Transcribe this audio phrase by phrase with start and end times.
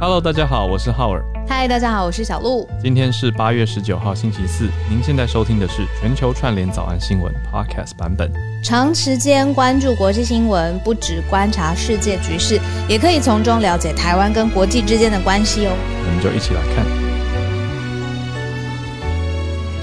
[0.00, 1.24] Hello，大家好，我是浩尔。
[1.48, 2.68] 嗨，大家好，我是小鹿。
[2.80, 4.68] 今天是八月十九号，星期四。
[4.88, 8.30] 您现在收听的是全球串联早安新闻 Podcast 版本。
[8.62, 15.72] 长时间关注国际新闻，不只观察世界局势，也可以从中了解台湾跟国际之间的关系哦。
[15.72, 16.84] 我们就一起来看。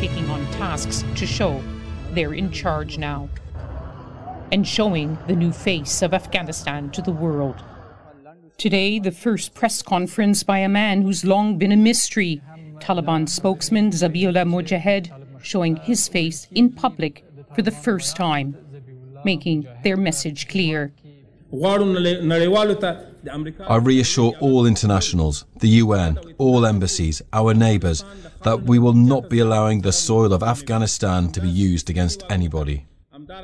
[0.01, 1.61] taking on tasks to show
[2.13, 3.27] they're in charge now
[4.51, 7.55] and showing the new face of Afghanistan to the world.
[8.58, 12.40] Today, the first press conference by a man who's long been a mystery,
[12.78, 17.22] Taliban spokesman Zabiullah Mujahid, showing his face in public
[17.54, 18.56] for the first time,
[19.26, 20.94] making their message clear.
[23.68, 28.04] I reassure all internationals, the UN, all embassies, our neighbours,
[28.42, 32.86] that we will not be allowing the soil of Afghanistan to be used against anybody.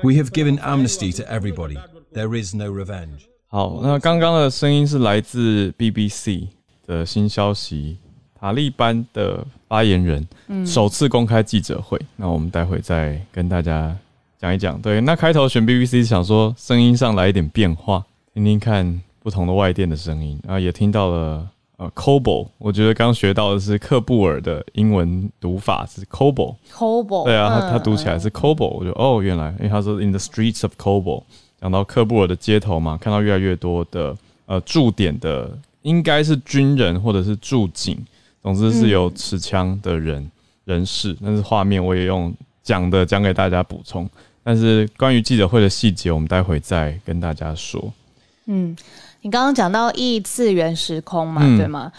[0.03, 1.77] We have given amnesty to everybody.
[2.13, 3.29] There is no revenge.
[3.55, 6.47] 好，那刚刚的声音是来自 BBC
[6.87, 7.99] 的新消息，
[8.41, 10.27] 塔利班的发言人
[10.67, 12.01] 首次公开记者会。
[12.17, 13.95] 那我们待会再跟大家
[14.39, 14.81] 讲一讲。
[14.81, 26.57] 对，那开头选 BBC 想说声音上来一点变化，听听看不同的外电的声音，然后也听到了呃 Cobo，我觉得刚学到的是克布尔的英文读法是 Cobo。
[26.73, 31.25] Cobo，对啊，他他嗯读起来是 Cobo，我就哦，原来，因为他说 In the streets of Cobo，
[31.63, 37.97] 讲到克布尔的街头嘛，看到越来越多的呃驻点的，应该是军人或者是驻警，
[38.43, 40.29] 总之是有持枪的人、
[40.65, 41.17] 人士。
[41.23, 44.11] 但是画面我也用讲的讲给大家补充，
[44.43, 47.93] 但是关于记者会的细节，我们待会再跟大家说。
[48.47, 48.77] 嗯
[49.21, 51.93] 你刚刚讲到异次元时空嘛，嗯对吗？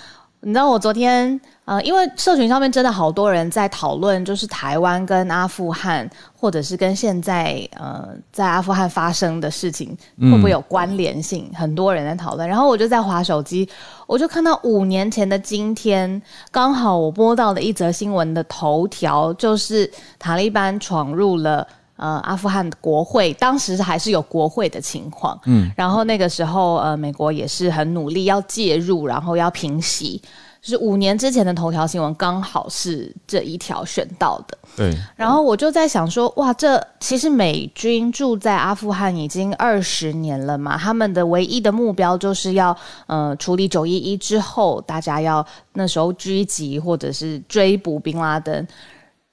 [0.46, 11.50] 你知道我昨天呃，因为社群上面真的好多人在讨论，就是台湾跟阿富汗，或者是跟现在呃在阿富汗发生的事情会不会有关联性？
[11.56, 12.46] 很多人在讨论。
[12.48, 13.68] 然后我就在划手机，
[14.06, 16.22] 我就看到五年前的今天，
[16.52, 19.90] 刚好我播到的一则新闻的头条就是
[20.20, 21.66] 塔利班闯入了。
[21.96, 30.20] 呃，阿富汗国会当时还是有国会的情况，嗯，然后那个时候，呃，美国也是很努力要介入，然后要平息，
[30.60, 34.58] 就是五年之前的头条新闻，刚好是这一条选到的。
[34.76, 48.68] 对，然后我就在想说，哇，这其实美军住在阿富汗已经二十年了嘛，他们的唯一的目标就是要呃处理九一一之后，大家要那时候狙击或者是追捕宾拉登。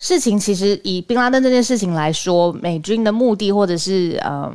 [0.00, 4.50] 事情其实以宾拉登这件事情来说，美军的目的或者是嗯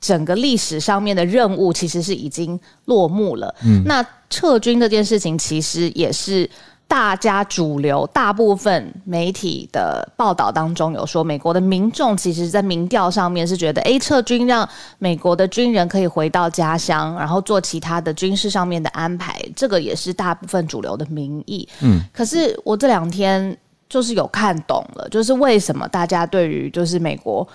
[0.00, 3.54] 整个历史上面的任务，其实是已经落幕了。
[3.62, 6.48] 嗯那撤军这件事情，其实也是
[6.88, 14.66] 大家主流大部分媒体的报道当中有说，美国的民众其实在民调上面是觉得，哎，撤军让
[14.98, 21.68] 美国的军人可以回到家乡，然后做其他的军事上面的安排，这个也是大部分主流的民意。
[21.82, 23.54] 嗯，可是我这两天。
[23.88, 27.46] 就是有看懂了，就是为什么大家对于就是美国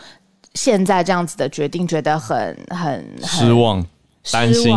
[0.54, 3.86] 现在这样子的决定觉得很很很失望、
[4.32, 4.76] 担心，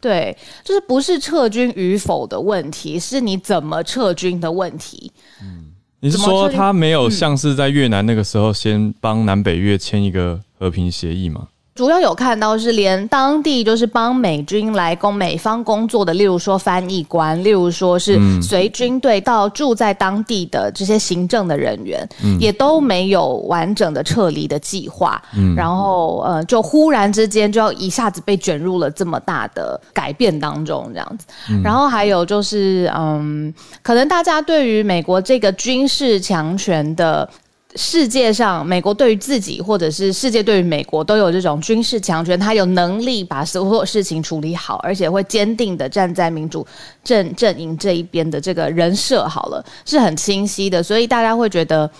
[0.00, 5.12] 对，就是不是撤军与否的问题，是你怎么撤军的问题。
[5.40, 11.48] 嗯你是说他没有像是在越南那个时候先帮南北越签一个和平协议吗？
[11.74, 22.08] 主要有看到是连当地就是帮美军来供美方工作的，例如说翻译官，例如说是随军队到住在当地的这些行政的人员，
[22.38, 25.20] 也都没有完整的撤离的计划。
[25.56, 31.26] 然后呃，就忽然之间就要一下子被卷入了这么大的改变当中，这样子。
[31.64, 33.52] 然后还有就是嗯，
[33.82, 37.28] 可能大家对于美国这个军事强权的
[37.76, 46.66] 世界上，美国对于自己，或者是世界对于美国，都有这种军事强权，他有能力把所有事情处理好，而且会坚定的站在民主
[47.02, 51.90] 阵阵营这一边的这个人设，好了，是很清晰的，所以大家会觉得。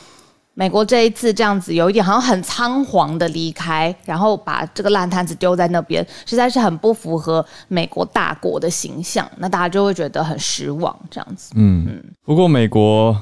[0.57, 9.29] 美国这一次这样子，有一点好像很仓皇的离开，然后把这个烂摊子丢在那边，实在是很不符合美国大国的形象。
[9.39, 11.53] 那大家就会觉得很失望，这样子。
[11.57, 13.21] 嗯嗯不过美国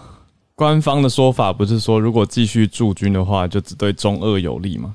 [0.54, 4.94] 官方的说法不是说，如果继续驻军的话，就只对中俄有利吗？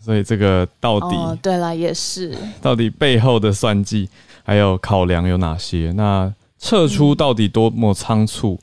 [0.00, 2.36] 所以这个到底、哦，对了，也是。
[2.60, 4.08] 到底背后的算计
[4.42, 5.92] 还有考量有哪些？
[5.92, 8.58] 那撤出到底多么仓促？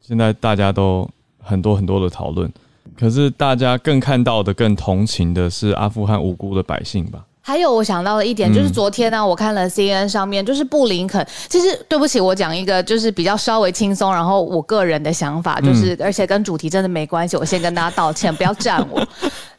[0.00, 1.08] 现在大家都
[1.38, 2.52] 很多很多的讨论，
[2.96, 7.24] 可是大家更看到的、更同情的是阿富汗无辜的百姓吧？
[7.42, 11.26] 还有我想到了一点，就是昨天呢，我看了 CNN 上面，就是布林肯。
[11.48, 19.04] 其实对不起，我讲一个就是比较稍微轻松，然后我个人的想法，就是、而且跟主题真的没关系，我先跟大家道歉，不要站我。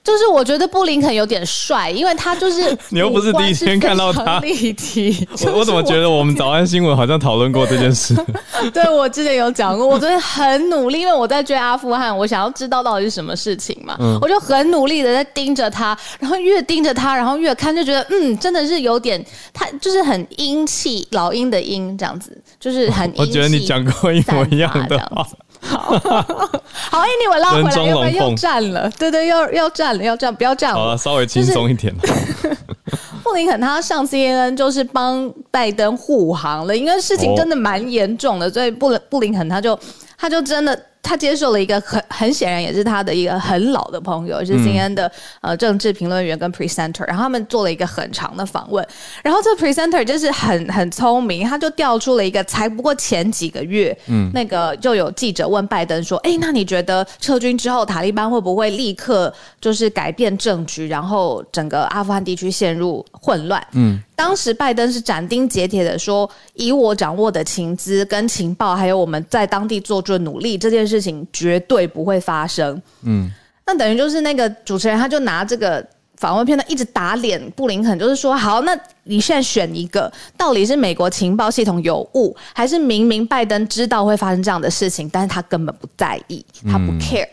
[0.03, 5.27] 就是我觉得布林肯有点帅，因为他就是 你又不是第一天看到他立体。
[5.45, 8.15] 我我怎么觉得我们早安新闻好像讨论过这件事？
[8.73, 23.11] 对，我之前有讲过，我真的很努力，因为我在追阿富汗，我想要知道到底是什么事情嘛，我就很努力的在盯着他，然后越盯着他，然后越看就觉得，嗯，真的是有点，他就是很英气，老鹰的鹰这样子，就是很。
[23.17, 25.27] 我觉得你讲过一模一样的话。
[25.69, 31.93] 好，好，哎，你我拉回来，要要站了，对对，要要站了，要站，不要站了，好了，稍微轻松一点。
[33.23, 39.77] 布林肯他上 CNN 就是帮拜登护航了，因为事情真的蛮严重的，所以布布林肯他就
[40.21, 40.79] 他就真的。
[41.03, 48.87] 他接受了一个很很显然也是他的一个很老的朋友，是今天的呃政治评论员跟 presenter，然后他们做了一个很长的访问，
[49.23, 63.61] 然后这 presenter 就是很很聪明，他就调出了一个才不过前几个月，嗯，那个就有记者问拜登说，哎，那你觉得撤军之后塔利班会不会立刻就是改变政局，然后整个阿富汗地区陷入混乱？
[63.71, 63.99] 嗯。
[64.21, 73.31] 当时拜登是斩钉截铁的说：“以我掌握的情资跟情报，还有我们在当地做出的努力，这件事情绝对不会发生。”嗯，
[73.65, 75.83] 那等于就是那个主持人他就拿这个
[76.17, 87.27] 访问片段一直打脸布林肯，就是说：“好，那你现在选一个，到底是美国情报系统有误，还是明明拜登知道会发生这样的事情，但是他根本不在意，他不 care。”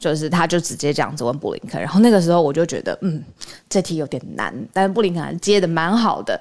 [0.00, 3.22] 就是他，就直接这样子问布林肯，然后那个时候我就觉得，嗯，
[3.68, 6.40] 这题有点难，但是布林肯接的蛮好的。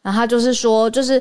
[0.00, 1.20] 然后他就是说，就是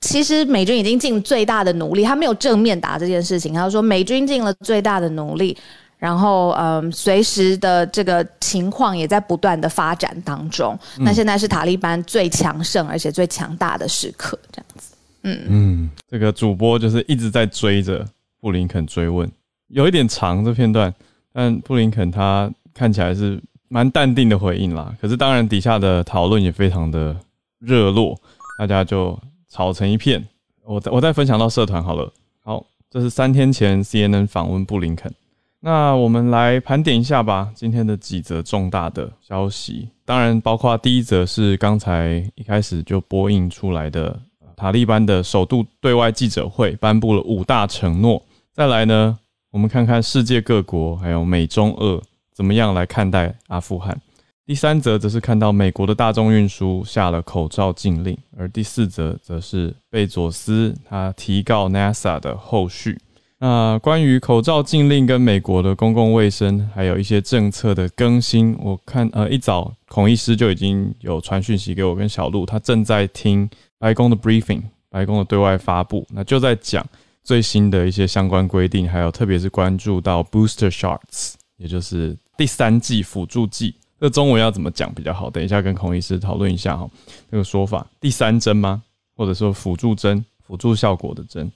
[0.00, 3.52] 其实美军已经尽最大的努力，他没有正面答这件事情。
[3.52, 5.56] 他说美军尽了最大的努力，
[5.98, 10.78] 然后嗯，随时的这个情况也在不断的发展当中。
[10.98, 14.94] 那现在是塔利班最强盛而且最强大的时刻，这样子。
[15.24, 18.06] 嗯嗯，这个主播就是一直在追着
[18.40, 19.28] 布林肯追问，
[19.66, 20.94] 有一点长这片段。
[21.38, 27.16] 但布林肯他看起来是蛮淡定的回应啦，可是当然底下的讨论也非常的
[27.60, 28.18] 热络，
[28.58, 29.16] 大家就
[29.48, 30.26] 吵成一片。
[30.64, 32.12] 我再我再分享到社团好了。
[32.42, 35.14] 好，这是三天前 CNN 访问布林肯。
[35.60, 44.20] 那我们来盘点一下吧，今天的几则重大的消息，当然包括第一则是刚才一开始就播映出来的
[44.56, 48.20] 塔利班的首度对外记者会，颁布了五大承诺。
[48.52, 49.16] 再来呢？
[49.50, 52.02] 我们看看世界各国还有美中俄
[52.34, 53.98] 怎么样来看待阿富汗。
[54.44, 62.98] 第三则则是看到美国的大众运输下了口罩禁令，而第四则则是贝佐斯他提告 NASA 的后续。
[63.38, 73.48] 那关于口罩禁令跟美国的公共卫生还有一些政策的更新，我看呃一早孔医师就已经有传讯息给我跟小鹿，他正在听
[73.78, 76.84] 白宫的 briefing，白宫的对外发布，那就在讲。
[77.28, 85.28] 最新的一些相关规定，还有特别是关注到 booster shots，也就是第三剂辅助剂，这中文要怎么讲比较好？
[85.28, 86.88] 等一下跟孔医师讨论一下哈，
[87.28, 88.82] 那个说法，第三针吗？
[89.14, 91.52] 或者说辅助针，辅助效果的针？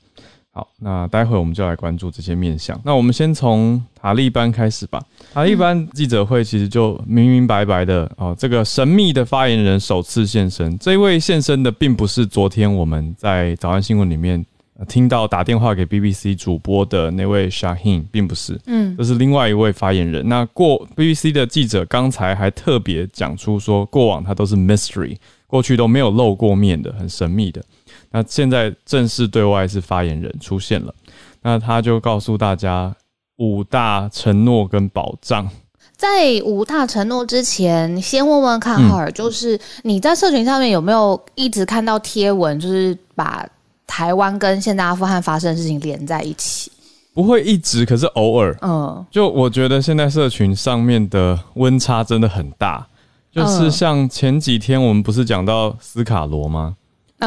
[0.51, 2.79] 好，那待会我们就来关注这些面向。
[2.85, 5.03] 那我们先从塔利班开始吧。
[5.33, 14.45] 塔利班记者会其实就明明白白的哦，这个神秘的发言人首次现身，这位现身的并不是昨天我们在早安新闻里面。
[14.89, 20.29] 听到打电话给 BBC 主播的那位 Shahin 并不是，嗯，这是另外一位发言人。
[20.29, 27.63] 那过 BBC 的记者刚才还特别讲出说，过往他都是 mystery，过去都没有露过面的，很神秘的。
[28.11, 30.95] 那现在正式对外是发言人出现了，
[31.43, 32.95] 那他就告诉大家
[33.37, 35.49] 五大承诺跟保障。
[35.97, 43.47] 在五大承诺之前，先问问看哈尔，就是你在社群上面有没有一直看到贴文，就是把。
[43.93, 46.73] 台湾跟现在阿富汗发生的事情连在一起，
[47.13, 52.87] 不会一直，可是偶尔，嗯，就我觉得现在社群上面的温差真的很大，
[53.31, 56.75] 就是像前几天我们不是讲到斯卡罗吗？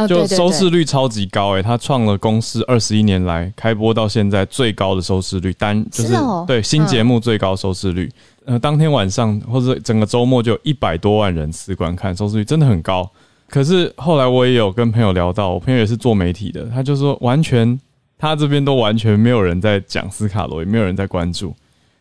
[0.09, 6.15] 就收视率超级高，哎，他创了公司二十一年来开播到现在最高的收视率，单就是
[6.47, 8.11] 对新节目最高收视率，
[8.43, 13.07] 呃，当天晚上或者整个周末就有一百多万人次观看，收视率真的很高。
[13.47, 17.79] 可是后来我也有跟朋友聊到，我朋友也是做媒体的，他就说完全
[18.17, 21.55] 他这边都完全没有人在讲斯卡罗，也没有人在关注。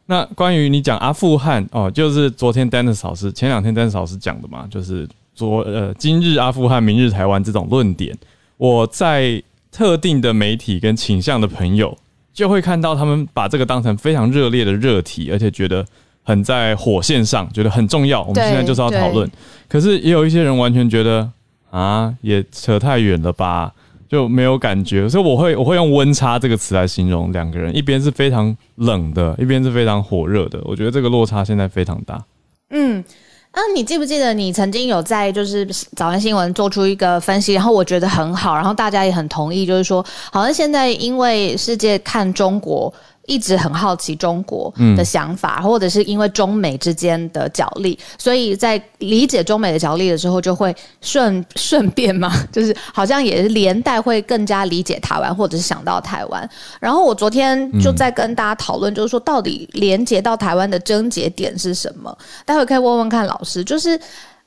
[0.07, 8.17] 那关于你讲阿富汗哦，就是昨天 Dennis 老师前两天 Dennis 老师讲的嘛，就是昨呃今日阿富汗，明日台湾这种论点，
[8.57, 11.97] 我在特定的媒体跟倾向的朋友
[12.33, 15.85] 就会看到他们把这个当成非常热烈的热题，而且觉得。
[16.25, 18.23] 很在火线上，觉得很重要。
[18.23, 19.31] 我们现在就是要讨论。
[19.69, 21.31] 可是也有一些人完全觉得
[21.71, 23.73] 啊，也扯太远了吧，
[24.09, 25.09] 就没有感觉。
[25.09, 30.59] 所以我会我会用温差这个词来形容两个人，一边是非常冷的，一边是非常火热的。
[30.65, 32.25] 我觉得这个落差现在非常大。
[32.71, 33.05] 嗯。
[33.51, 35.65] 啊，你记不记得你曾经有在就是
[35.95, 42.93] 早安新闻做出一个分析，然后我觉得很好，然后大家也很同意，就是说，好像现在因为世界看中国。
[43.27, 56.49] 一直很好奇中国的想法，或者是因为中美之间的角力，所以在理解中美的角力的时候，就会顺 顺便嘛，就是好像也是连带会更加理解台湾，或者是想到台湾。
[56.81, 62.17] 然后我昨天就在跟大家讨论，就是说到底连接到台湾的症结点是什么？
[62.45, 63.65] 待会可以问问看老师。
[63.65, 63.99] 就是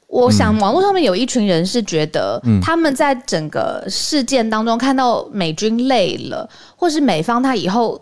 [0.07, 8.00] 我想网络上面有一群人是觉得，他们在整个事件当中看到美军累了，或是美方他以后。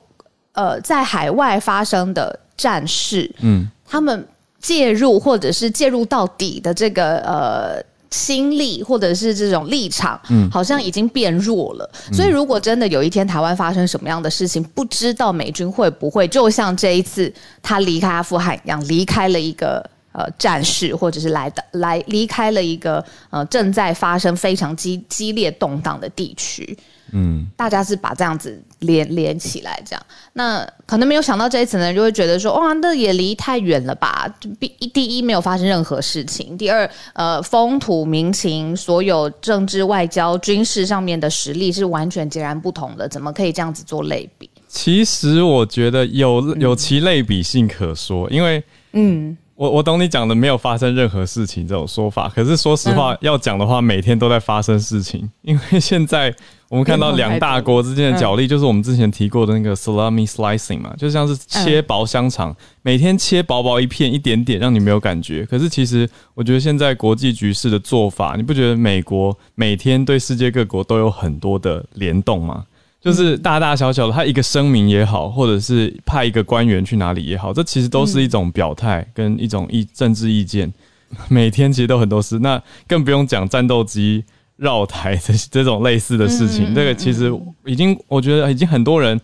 [0.55, 4.27] 呃，在海外发生的战事，嗯，他们
[4.59, 11.89] 介入或者是介入到底的这个呃心力或者是这种立场，嗯，好像已经变弱了。
[12.13, 17.31] 所以，如果真的有一天台湾发生什么样的事情，不知道美军会不会就像这一次
[17.61, 26.77] 他离开阿富汗一样，离开了一个呃战事，或者是来的来离开了一个呃正在发生非常激激烈动荡的地区。
[27.11, 34.27] 嗯，大家是把这样子连连起来，这样，那可能没有想到这一层的人就会觉得说，哇，那也离太远了吧？
[34.59, 44.49] 第第一没有发生任何事情，第二，呃，风土民情、所有政治、外交、军事上面的实力是完全截然不同的，怎么可以这样子做类比？
[44.67, 49.37] 其实我觉得有有其类比性可说，因为，嗯。
[49.57, 55.31] 我我懂你讲的没有发生任何事情这种说法，可是说实话要讲的话，每天都在发生事情。
[55.43, 56.35] 因为现在
[56.69, 65.45] 我们看到两大国之间的角力，就是我们之前提过的那个 salami slicing 嘛，就像是切薄香肠，每天切薄薄一片一点点，让你没有感觉。
[65.45, 72.65] 可是其实我觉得现在国际局势的做法，你不觉得美国每天对世界各国都有很多的联动吗？
[72.99, 80.73] 就是大大小小的，他一个声明也好，或者是派一个官员去哪里也好，这其实都是一种表态跟一种意政治意见。
[81.29, 84.23] 每天其实都很多事，那更不用讲战斗机
[84.57, 86.73] 绕台这 这种类似的事情。
[86.73, 87.31] 这个其实
[87.65, 89.19] 已经，我觉得已经很多人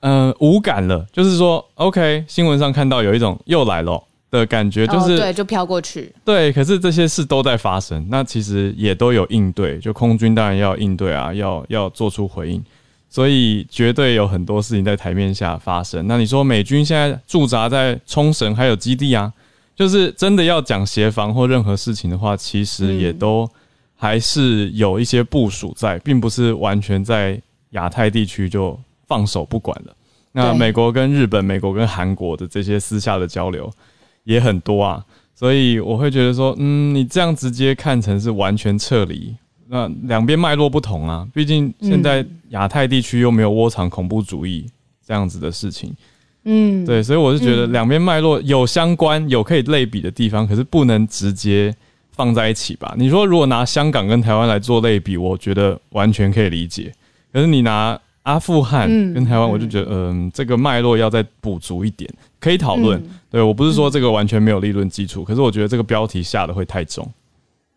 [0.00, 1.06] 嗯无感了。
[1.12, 6.12] 就是说，OK，新闻上看到有一种又来了的感觉，就是对，就飘过去。
[6.24, 9.78] 对，可是这些事都在发生，那其实也都有应对。
[9.78, 12.62] 就空军当然要应对啊，要要做出回应。
[13.08, 16.06] 所以绝对有很多事情在台面下发生。
[16.06, 19.32] 那你说美军现在驻扎在冲绳还有基地啊？
[19.76, 23.48] 就是真的要讲协防或任何事情的话，其实也都
[23.96, 29.96] 还是有一些部署在，并不是完全在亚太地区就放手不管了。
[30.32, 33.70] 那美国跟日本、美国跟韩国的这些私下的交流
[34.24, 35.04] 也很多啊。
[35.34, 39.34] 所以我会觉得说，嗯，你这样直接看成是完全撤离。
[39.68, 44.64] 那两边脉络不同啊，毕竟现在亚太地区又没有窝藏恐怖主义
[45.04, 45.92] 这样子的事情，
[46.44, 51.74] 嗯，对，所以我是觉得两边脉络有相关、有可以类比的地方，可是不能直接
[52.16, 52.94] 放在一起吧？
[52.96, 56.92] 你说如果拿香港跟台湾来做类比，我觉得完全可以理解。
[57.32, 63.00] 可是你拿阿富汗跟台湾，我就觉得，嗯，这个脉络要再补足一点，可以讨论。
[63.30, 67.06] 对我不是说这个完全没有立论基础，可是我觉得这个标题下的会太重。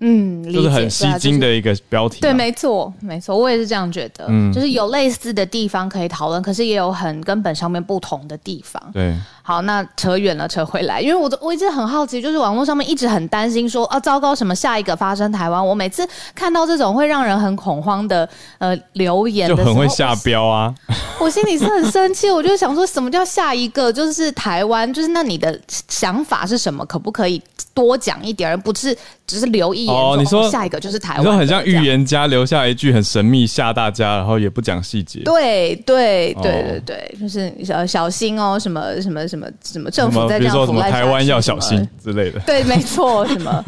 [0.02, 2.22] 嗯，就是很吸睛的一个标题。
[2.22, 4.26] 对，没错，没错，我也是这样觉得。
[4.30, 8.82] 嗯，就是有类似的地方可以讨论，可是也有很根本上面不同的地方。
[8.94, 9.16] 对。
[9.42, 15.66] 好，那扯远了，扯回来，因为我我一直很好奇，就是网络上面一直很担心说啊，糟糕，什么下一个发生台湾？
[15.66, 18.30] 我每次看到这种会让人很恐慌的
[18.60, 20.74] 呃留言，就很会下标啊。
[21.20, 23.92] 我心里是很生气，我就想说什么叫下一个？
[23.92, 26.86] 就是台湾，就是那你的想法是什么？
[26.86, 27.42] 可不可以
[27.74, 28.96] 多讲一点，而不是
[29.30, 29.96] 只是留一言？
[29.96, 35.22] 哦，你说下一个就是台湾，你说很像预言家留下一句很神秘吓大家，然后也不讲细节。
[35.24, 39.48] 对对对对对，就是小小心哦，什么什么什么。
[39.64, 42.40] 什么政府在这样什么台湾要小心之类的？
[42.42, 43.26] 对，没错。
[43.28, 43.64] 什么？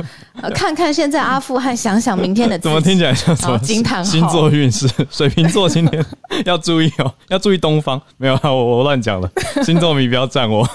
[0.55, 2.57] 看看现在阿富汗，想想明天的。
[2.59, 4.89] 怎么听起来像什么惊叹星座运势？
[5.09, 6.03] 水瓶座今天
[6.45, 8.01] 要注意哦，要注意东方。
[8.17, 9.29] 没有，我我乱讲了。
[9.63, 10.67] 星座迷不要赞我。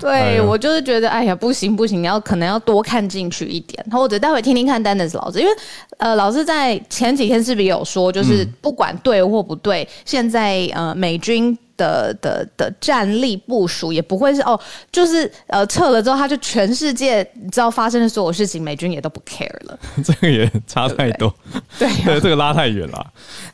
[0.00, 3.84] 对我就是觉得，哎呀，不行不行，你要可能要多看进去一点。
[3.90, 5.52] 或者待会听听看丹尼斯老师，因为
[5.98, 11.56] 呃，老师在前几天是不是有说，就是不管对或不对，现在呃美军。
[11.76, 14.58] 的的的战力部署也不会是哦，
[14.90, 19.78] 就是呃撤了之后，他就全世界你知道发生的所有事情，美军也都不 care 了。
[20.04, 21.32] 这个也差太多，
[21.78, 23.06] 对 对，这个拉太远了。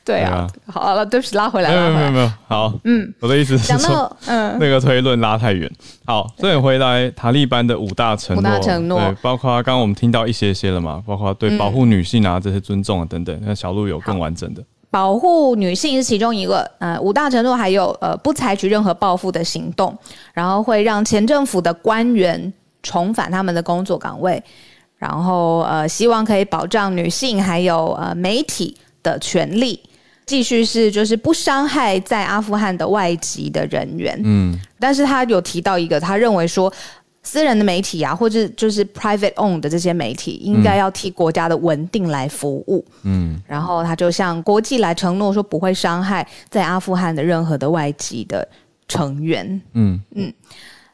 [0.05, 1.71] 对啊，好了，对不起，拉回来。
[1.71, 5.71] 没有没有没有，好，嗯，我的意思是说，嗯，那个推论拉太远。
[6.07, 14.63] 好，这里回来塔利班的五大承诺，五大承诺，对，包括刚刚我们听到一些些了嘛，包括对保护女性啊这些尊重啊等等，那小鹿有更完整的。
[14.91, 19.97] 保护女性是其中一个，呃，五大承诺还有呃，不采取任何报复的行动，
[20.33, 22.53] 然后会让前政府的官员
[22.83, 24.43] 重返他们的工作岗位，
[24.97, 29.79] 然后呃，希望可以保障女性还有呃媒体的权利。
[30.25, 36.71] 继续是就是不伤害在阿富汗的外籍的人员，嗯，但是他有提到一个，他认为说
[37.31, 48.49] 私人的媒体啊，或者就是 private own 的这些媒体，应该要替国家的稳定来服务，嗯，然后他就向国际来承诺说不会伤害在阿富汗的任何的外籍的
[48.89, 50.01] 成员，嗯。
[50.15, 50.33] 嗯，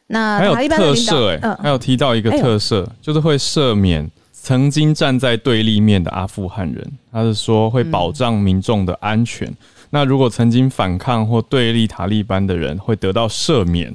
[0.08, 4.10] 那还有特赦哎，还有提到一个特赦，就是会赦免。
[4.32, 9.50] 曾经站在对立面的阿富汗人，他是说会保障民众的安全。
[9.90, 13.94] 那如果曾经反抗或对立塔利班的人，会得到赦免。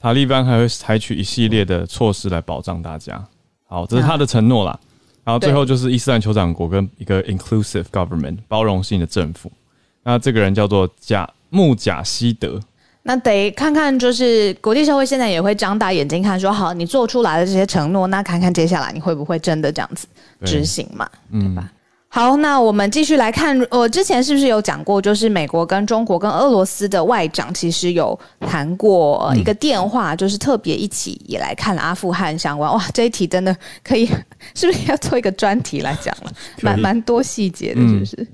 [0.00, 3.22] 塔利班还会采取一系列的措施来保障大家。
[3.66, 4.78] 好，这是他的承诺啦。
[5.22, 9.52] 然后最后就是伊斯兰酋长国跟一个 inclusive government 包容性的政府。
[10.02, 12.58] 那这个人叫做贾穆贾希德。
[13.02, 20.06] 那得看看，就是国际社会现在也会张大眼睛看，说好，你做出来的这些承诺，那看看接下来你会不会真的这样子
[20.44, 21.08] 执行嘛？
[21.30, 21.70] 对吧？
[22.12, 32.68] 好，那我们继续来看，我之前是不是有讲过，就是美国跟中国跟俄罗斯的外长其实有谈过一个电话，就是特别一起也来看了阿富汗相关。
[32.68, 34.06] 哇，这一题真的可以，
[34.56, 36.32] 是不是要做一个专题来讲了？
[36.60, 38.26] 蛮蛮多细节的，是不是？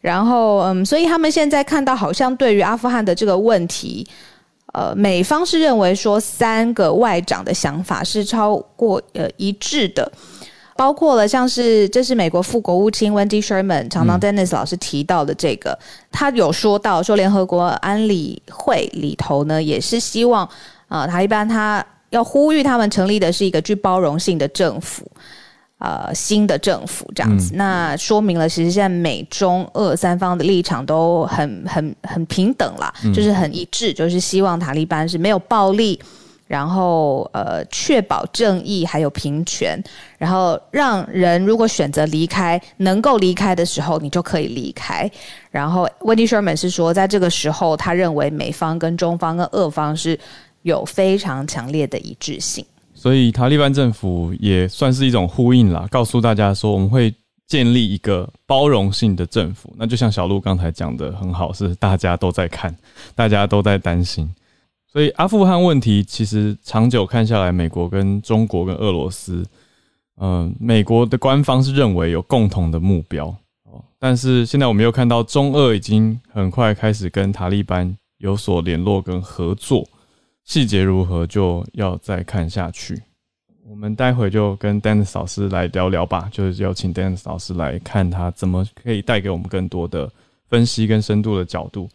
[0.00, 4.06] 然后，嗯，所以他们现在看到，好像对于阿富汗的这个问题，
[4.74, 10.08] 呃，美方是认为说三个外长的想法是超过呃一致的，
[10.78, 15.76] 包括了像是这是美国副国务卿 Wendy Sherman 常常 Dennis 老师提到的这个，
[16.12, 20.48] 他有说到说联合国安理会里头呢，也是希望
[20.86, 25.04] 啊，塔利班他要呼吁他们成立的是一个具包容性的政府。
[25.80, 35.96] 呃，新的政府这样子，那说明了其实现在美中俄三方的立场都很很很平等啦，就是很一致，就是希望塔利班是没有暴力，
[36.48, 39.80] 然后呃确保正义还有平权，
[40.16, 45.08] 然后让人如果选择离开，能够离开的时候，你就可以离开。
[45.50, 50.18] 然后 Wendy Sherman 是说，在这个时候，他认为美方跟中方跟俄方是
[50.62, 52.64] 有非常强烈的一致性。
[52.94, 57.14] 所以塔利班政府也算是一种呼应啦，告诉大家说我们会
[57.46, 59.72] 建立一个包容性的政府。
[59.76, 62.74] 那就像小鹿刚才讲的很好，是大家都在看，
[63.14, 64.28] 大家都在担心。
[64.98, 69.46] 所以阿富汗问题其实长久看下来，美国跟中国跟俄罗斯，
[70.20, 73.26] 嗯，美国的官方是认为有共同的目标
[73.62, 79.86] 哦，但是现在我们又看到中俄已经很快开始跟塔利班有所联络跟合作。
[80.42, 83.00] 细节如何就要再看下去。
[83.70, 90.10] 我们待会就跟 Dennis 老师来聊聊吧，就是邀请 Dennis 老师来看他怎么可以带给我们更多的
[90.48, 91.88] 分析跟深度的角度。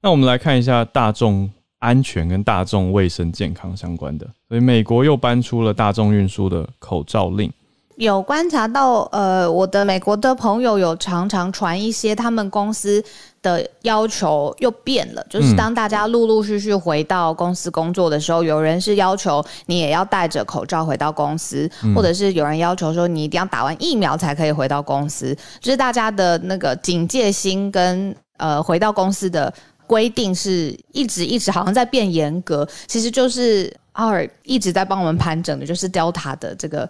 [0.00, 7.52] 那我们来看一下大众安全跟大众卫生健康相关的，所以美国又搬出了大众运输的口罩令。
[7.96, 13.02] 有观察到，呃，我的美国的朋友有常常传一些他们公司
[13.40, 29.50] 的要求又变了，就是当大家陆陆续续回到公司工作的时候，有人是要求你也要戴着口罩回到公司，或者是有人要求说你一定要打完疫苗才可以回到公司，就是大家的那个警戒心跟呃回到公司的
[29.86, 36.88] 规定是一直一直好像在变严格，其实就是奥尔一直在帮我们盘整的，就是 Delta 的这个。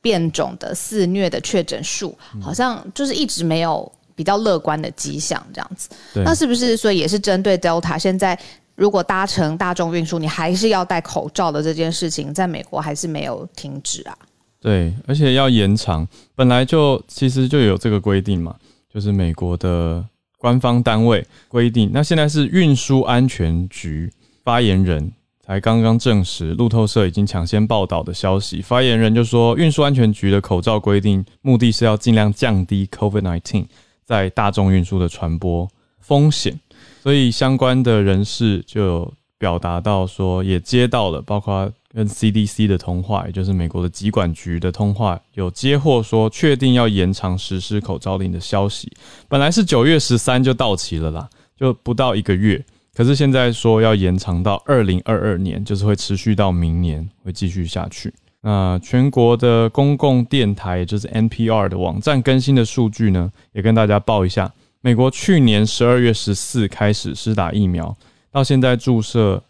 [0.00, 5.88] 变种的肆虐的确诊数，好像就是一直没有比较乐观的迹象，这样子。
[6.14, 7.98] 那是不是所以也是针对 Delta？
[7.98, 8.38] 现在
[8.76, 14.16] 如果搭乘大众运输，你还是要戴口罩的这件事情，在美国还是没有停止啊？
[14.60, 16.06] 对，而且要延长，
[16.36, 18.54] 本来就其实就有这个规定嘛，
[18.94, 20.02] 就是美国的
[20.38, 21.90] 官方单位规定。
[21.92, 24.10] 那现在是运输安全局
[24.42, 25.12] 发言人。
[25.40, 28.60] 才刚刚证实，路透社已经抢先报道的消息。
[28.60, 33.64] 发言人就说，运输安全局的口罩规定，目的是要尽量降低 COVID-19
[34.04, 35.66] 在大众运输的传播
[36.00, 36.60] 风险。
[37.02, 48.92] 所以相关的人士就表达到说，也接到了包括跟 CDC 的通话，也就是美国的疾管局的通话，有接获说确定要延长实施口罩令的消息。
[49.28, 52.64] 本来是九月十三就到期了啦，就不到一个月。
[52.94, 58.12] 可是现在说要延长到二零二二年，就是会持续到明年，会继续下去。
[58.40, 64.52] 那全国的公共电台，也就是 NPR 的网站更新的数据呢，也跟大家报一下。
[64.80, 67.96] 美国去年十二月十四开始施打疫苗，
[68.30, 69.42] 到现在注射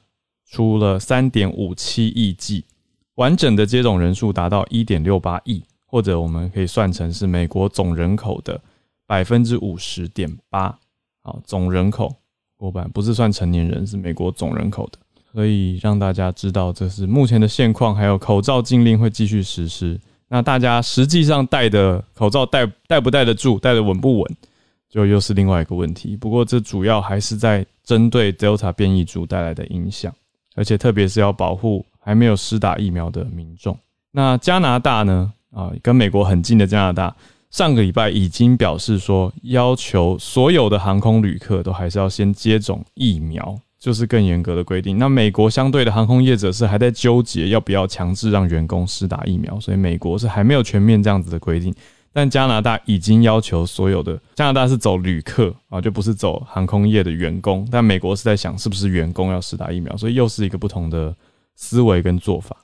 [0.50, 2.64] 出了三点五七亿剂，
[3.16, 8.60] 完整的接种人数达到一点六八亿，或者我们可以算成是美国总人口的
[9.06, 10.78] 百分之五十点八。
[11.22, 12.14] 好，总人口。
[12.56, 14.98] 过半不是算成年人，是美国总人口的。
[15.32, 20.00] 可以让大家知道这是目前的现况，还有口罩禁令会继续实施。
[20.26, 24.36] 那大家实际上戴的口罩戴戴不戴得住，戴得稳不稳，
[24.88, 26.16] 就又是另外一个问题。
[26.16, 30.12] 不过这主要还是在针对 Delta 变异株带来的影响，
[30.58, 33.78] 而且特别是要保护还没有施打疫苗的民众。
[34.10, 35.32] 那加拿大呢？
[35.52, 37.14] 啊，跟美国很近的加拿大，
[37.50, 43.58] 上个礼拜已经表示说，要求所有的航空旅客都还是要先接种疫苗。
[43.80, 44.98] 就是更严格的规定。
[44.98, 51.72] 那美国相对的航空业者是还在纠结要不要强制让员工施打疫苗，所以美国是还没有全面这样子的规定。
[52.18, 57.64] 但加拿大已经要求所有的加拿大是走旅客啊，就不是走航空业的员工。
[57.70, 61.14] 但美国是在想是不是员工要施打疫苗，所以又是一个不同的
[61.54, 62.56] 思维跟做法。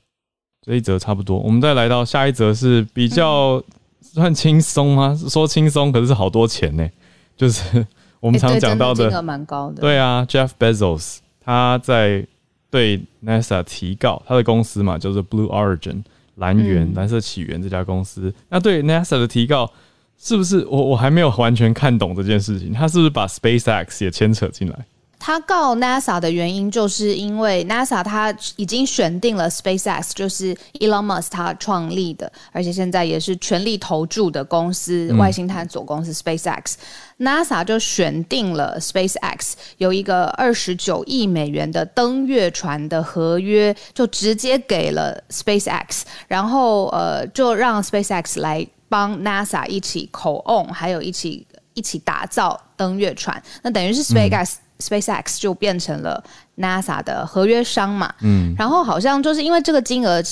[0.60, 3.62] 这一则差不多，我们再来到下一则是比较
[4.00, 5.16] 算轻松吗？
[5.28, 6.90] 说轻松，可是是好多钱呢，
[7.36, 7.86] 就是。
[8.24, 9.82] 我们常讲到的，金额蛮高的。
[9.82, 12.26] 对啊，Jeff Bezos 他在
[12.70, 16.02] 对 NASA 提告，他的公司嘛叫做 Blue Origin
[16.36, 18.32] 蓝源蓝色起源这家公司。
[18.48, 19.70] 那对 NASA 的提告，
[20.18, 22.72] 是不是我我还没有完全看懂这件事情？
[22.72, 24.86] 他是不是把 SpaceX 也牵扯进来？
[25.26, 36.74] 他告 NASA 的原因，就是因为 NASA 他已经选定了 SpaceX，就是 Elon Musk 他创立的，而且现在也是全力投注的公司——外星探索公司 SpaceX。
[37.20, 53.42] NASA 就选定了 SpaceX 有一个二十九亿美元的登月船的合约，就直接给了 SpaceX，然后呃，就让 SpaceX 来帮 NASA 一起口 on，还有一起一起打造登月船。
[53.62, 54.56] 那等于是 SpaceX。
[54.78, 56.22] SpaceX 就变成了
[56.56, 60.22] NASA 的合约商嘛，嗯，然后好像就是因为这个金额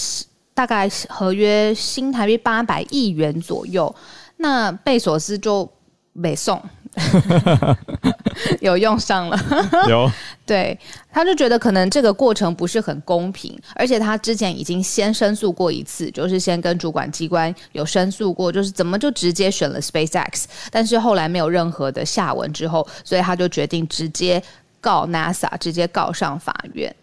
[0.55, 3.95] 大概合约新台币八百亿元左右，
[4.37, 5.71] 那贝索斯就
[6.13, 6.61] 没送。
[8.61, 9.39] 有用上了，
[9.89, 10.11] 有
[10.45, 10.79] 对，
[11.11, 24.43] 他就觉得可能这个过程不是很公平，而且他之前已经先申诉过一次，就是先跟主管机关有申诉过，就是怎么就直接选了 SpaceX，但是后来没有任何的下文之后，所以他就决定直接
[24.81, 26.95] 告 NASA，直接告上法院。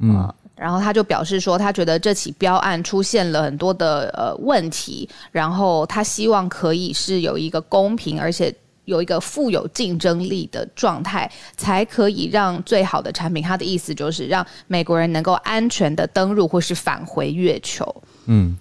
[0.00, 8.52] 嗯，然后他就表示说，他觉得这起标案出现了很多的呃问题，然后他希望可以是有一个公平而且。
[8.84, 13.42] 有一个富有竞争力的状态，才可以让最好的产品。
[13.42, 18.02] 他的意思就是让美国人能够安全的登入或是返回月球。
[18.26, 18.56] 嗯，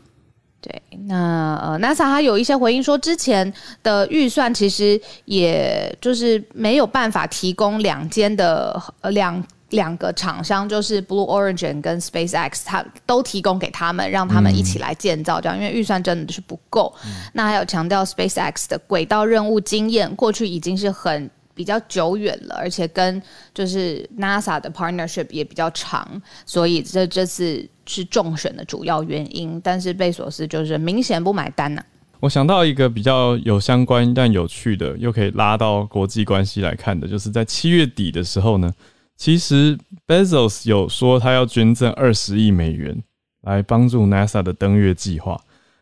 [0.61, 0.81] 对。
[1.05, 3.51] 那呃，NASA 它有一些回应说，之前
[3.81, 9.43] 的预算其实也就是没有办法提供两间的呃两。
[9.71, 16.91] 两个厂商就是 Blue Origin 跟 SpaceX，它都提供给他们，让他们一起来建造，这样因为预算真的是不够。
[17.33, 23.21] 那还有强调 SpaceX 的轨道任务经验，过去已经是很比较久远了，而且跟
[23.53, 29.61] 就是 NASA 的 partnership 也比较长，所以这这次是中选的主要原因。
[29.63, 31.83] 但是贝索斯就是明显不买单呢。
[32.21, 38.73] 我想到一个比较有相关但有趣的，又可以拉到国际关系来看的，就是在七月底的时候呢。
[39.19, 39.77] 其实
[40.07, 43.03] Bezos 有说他要捐赠二十亿美元
[43.41, 45.37] 来帮助 NASA 的登月计划，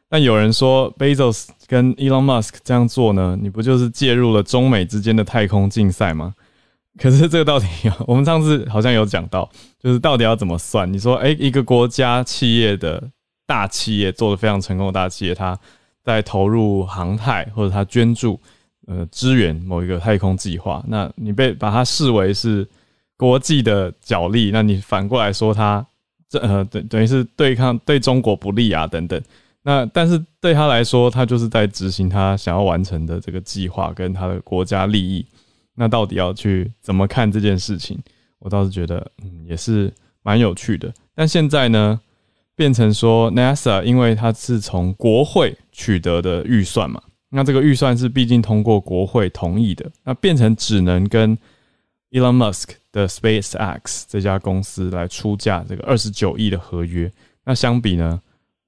[0.09, 6.33] 但有人说 Bezos 跟 Elon Musk 这样做呢，你不就是介入了中美之间的太空竞赛吗？
[6.97, 7.67] 可是这个到底，
[8.07, 9.47] 我们上次好像有讲到，
[9.79, 10.91] 就是到底要怎么算？
[10.91, 13.11] 你说，哎，一个国家企业的
[13.45, 15.55] 大企业做的非常成功的大企业，它
[16.03, 18.41] 在投入航太或者它捐助
[18.87, 22.67] 呃支援某一个太空计划，那你被把它视为是。
[23.17, 25.85] 国际的角力，那你反过来说他
[26.29, 29.19] 这呃等等于是对抗对中国不利啊等等，
[29.63, 35.25] 那但是对他来说，他就是在执行他想要完成的这个计划跟他的国家利益，
[35.75, 37.99] 那到底要去怎么看这件事情？
[38.39, 40.93] 我倒是觉得嗯也是蛮有趣的。
[41.15, 41.99] 但现在呢，
[42.55, 47.01] 变成说 NASA 因为它是从国会取得的预算嘛，
[47.31, 51.35] 那这个预算是毕竟通过国会同意的，那变成只能跟
[52.11, 52.75] Elon Musk。
[52.93, 57.11] 的 SpaceX 这家公司来出价这个二十九亿的合约，
[57.43, 58.19] 那相比呢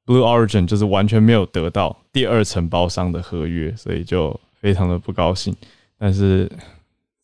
[0.05, 5.55] ，Blue Origin 就是完全没有得到第二承包商的合约，所以就非常的不高兴。
[5.97, 6.47] 但是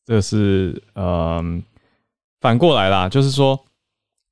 [0.04, 1.62] 这是嗯
[2.42, 3.60] 反过来啦，就是说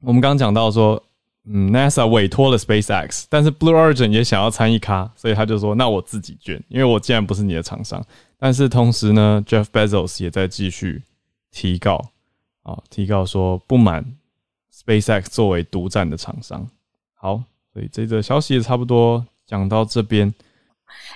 [0.02, 1.04] 我们刚刚讲到说，
[1.46, 8.04] 嗯，NASA 委托了 SpaceX，但是 Blue Origin 也想要参与咖，所以他就说那我自己捐，因为我既然不是你的厂商。
[8.40, 11.04] 但是同时呢，Jeff Bezos 也在继续
[11.54, 12.02] 提告。
[12.64, 14.06] 啊，提告说不满
[14.74, 16.66] SpaceX 作为独占的厂商。
[17.14, 20.34] 好，所以这则消息也差不多讲到这边。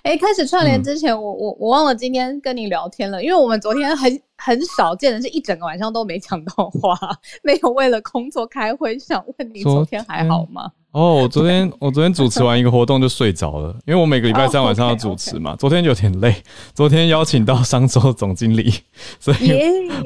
[0.04, 6.98] 哎，开始串联之前，我我我忘了今天跟你聊天了，因为我们昨天很很少见的是一整个晚上都没讲到话，
[7.44, 9.00] 没有为了工作开会。
[9.00, 10.70] 想问你昨天还好吗？
[10.98, 15.56] 哦，我昨天我昨天主持完一个活动就睡着了，因为我每个礼拜三晚上要主持嘛。
[15.56, 16.36] 昨天有点累，
[16.74, 18.74] 昨天邀请到商周总经理，
[19.20, 19.54] 所以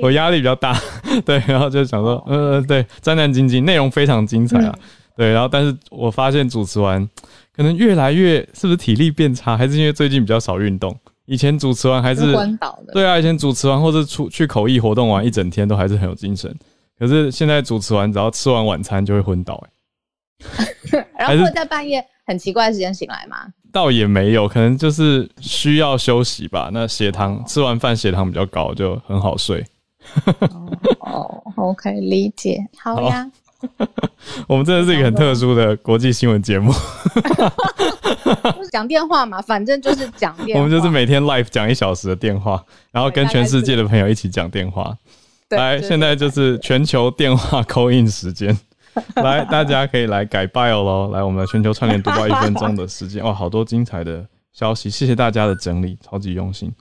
[0.02, 0.78] 我压力比较大。
[1.26, 4.78] 对，然后就想说，呃，对，战战兢兢，内容非常精彩啊。
[5.16, 7.08] 对，然后但是我发现主持完。
[7.56, 10.94] 可能越来越是不是体力变差，还是因为最近比较少运动？
[11.26, 12.92] 以前主持完还是昏倒的。
[12.92, 16.54] 对啊，以前主持完或者出去口译活动完一整天都还是很有精神。
[17.00, 19.70] 可是现在主持完只要吃完晚餐就会昏倒，哎。
[21.18, 23.48] 然后会在半夜很奇怪的时间醒来吗？
[23.72, 26.70] 倒也没有，可能就是需要休息吧。
[26.74, 29.66] 那血糖吃完饭血糖比较高，就很好睡。
[31.00, 33.30] 哦，OK，理解，好呀。
[34.48, 36.74] 我们真的是一个很特殊的国际新闻节目，
[38.72, 40.58] 讲电话嘛，反正就是讲电。
[40.58, 44.98] 我们就是每天 live 讲一小时的电话，然后跟全世界的朋友一起讲电话。
[45.50, 48.58] 来，现在就是全球电话 call in 时间，
[49.24, 51.12] 来，大家可以来改 bio 喽。
[51.12, 56.74] 来，我们的全球串联读报一分钟的时间， 哇，好多精彩的消息，谢谢大家的整理，超级用心。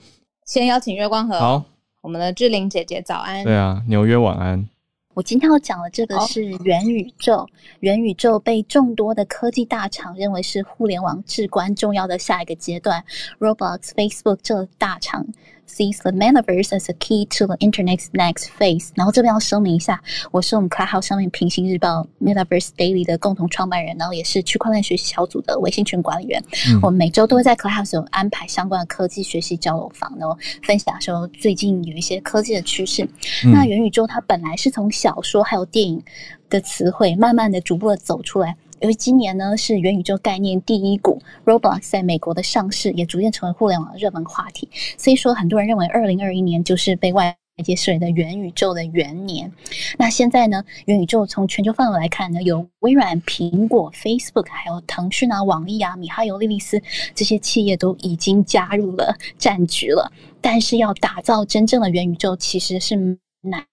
[0.45, 1.63] 先邀请月光河，好，
[2.01, 3.45] 我们的志玲姐姐早安。
[3.45, 4.69] 对啊，纽约晚安。
[5.13, 7.45] 我今天要讲的这个是元宇宙。
[7.81, 13.05] 元宇宙被众多的科技大厂认为是互联网至关重要的下一个阶段。
[13.41, 15.27] Roblox、Facebook 这大厂。
[15.71, 18.89] Sees the metaverse as a key to the internet's next phase。
[18.95, 26.43] 然后这边要声明一下，我是我们 Clubhouse 上面平行日报 Metaverse Daily 的共同创办人，然后也是区块链学习小组的微信群管理员。
[26.83, 33.09] 我们每周都会在 Clubhouse 有安排相关的科技学习交流房，然后分享说最近有一些科技的趋势。
[33.45, 36.03] 那元宇宙它本来是从小说还有电影
[36.49, 38.57] 的词汇，慢慢的逐步的走出来。
[38.81, 44.69] 因为今年呢是元宇宙概念第一股 Roblox 在美国的上市，也逐渐成为互联网的热门话题。
[44.97, 49.53] 所以说，很多人认为二零二一年就是被外界视为的元宇宙的元年。
[49.99, 56.81] 那现在呢，元宇宙从全球范围来看呢，有微软、苹果、Facebook，还有腾讯啊、网易啊、米哈游、莉莉丝
[57.15, 60.11] 这些企业都已经加入了战局了。
[60.41, 62.97] 但是要打造真正的元宇宙，其实是
[63.43, 63.67] 难，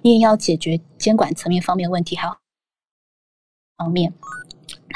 [0.00, 2.34] 因为要解决监管层面方面问题，还有
[3.76, 4.14] 方面。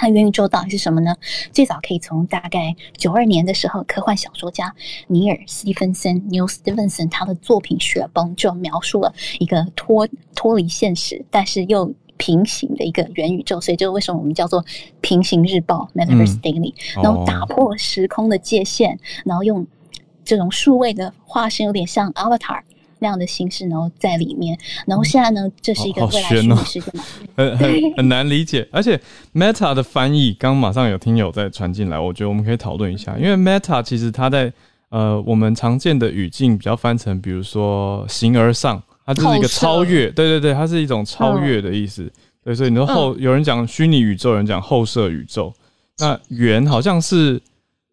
[0.01, 1.15] 它元宇宙到底是什么呢？
[1.53, 4.75] 最早可以从大概九二年的时候，科幻小说家
[5.09, 13.61] 尼尔·斯蒂芬森 （Neil Stephenson） 他的作品《雪崩》就描述了一个脱脱离现实，但是又平行的一个元宇宙。
[13.61, 14.65] 所以，就为什么我们叫做
[15.03, 16.73] 平行日报 （Metaverse Daily）？
[17.03, 19.67] 然后打破时空的界限，然后用
[20.25, 22.63] 这种数位的化身，有点像 Avatar。
[23.01, 26.93] 那样的形式，然后在里面，然后现在呢，这是一个未来虚拟世界，
[27.37, 28.69] 很很很难理解。
[28.71, 29.01] 而且
[29.35, 33.17] Meta 的翻译，刚马上有听友在传进来，我觉得我们可以讨论一下。
[33.19, 34.53] 因为 Meta 其实它在
[34.91, 42.11] 呃我们常见的语境比较翻成，比如说形而上，它就是一个超越，对对对，它是一种超越的意思。
[42.45, 45.53] 对，所以你说后有人讲虚拟宇宙，有人讲后设宇宙，
[45.99, 47.41] 那圆好像是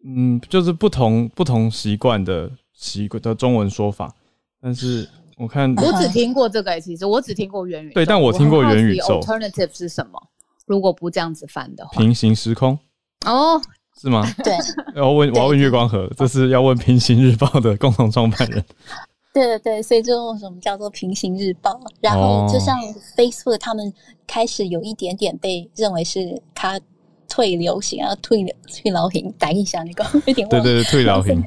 [0.04, 4.14] 嗯，就是不同不同习惯的习惯的中文说法。
[4.60, 7.94] 但是我看，我只听过这个，其实我只听过元宇宙。
[7.94, 9.20] 对，但我听过元宇宙。
[9.20, 10.20] Alternative 是什么？
[10.66, 12.78] 如果不这样子翻的话，平行时空
[13.24, 13.60] 哦，
[14.00, 14.24] 是吗？
[14.44, 14.52] 对。
[14.96, 18.64] 要问，我要问月光河，这是要问平行日报的共同创办人。
[19.32, 21.78] 对对对，所以就用什么叫做平行日报？
[22.00, 22.76] 然后就像
[23.16, 23.92] Facebook，他们
[24.26, 26.80] 开始有一点点被认为是它
[27.28, 31.44] 退流行啊，退退流行，打一下那个有点对对对，退流行。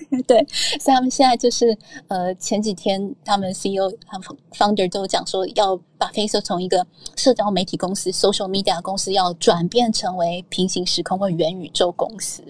[0.26, 0.46] 对，
[0.80, 1.76] 所以他们现在就是
[2.08, 12.42] 呃，前几天他们 CEO 他们 founder 都讲说，要把 Facebook 从一个社交媒体公司 social media 公司，要转变成为平行时空或元宇宙公司。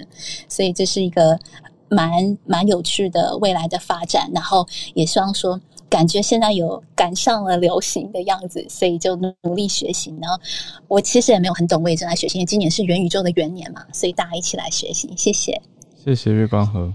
[0.49, 1.39] 所以这是一个
[1.89, 4.31] 蛮蛮有趣的未来的发展。
[4.35, 10.15] 然后也希望说，感觉现在有赶上了流行的样子，所以就努力学习。
[10.21, 10.37] 然后
[10.89, 12.39] 我其实也没有很懂，我也正在学习。
[12.39, 15.13] 因为今年是元宇宙的元年嘛，所以大家一起来学习。
[15.17, 15.61] 谢谢，
[16.05, 16.93] 谢谢月光河。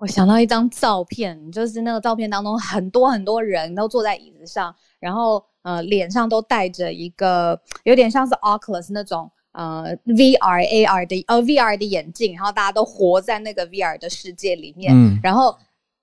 [0.00, 15.54] 我想到一张照片，就是那个照片当中很多很多人都坐在椅子上，然后呃脸上都戴着一个有点像是 Oculus 那种呃 VR AR 的呃 VR 的眼镜，然后大家都活在那个 VR 的世界里面，然后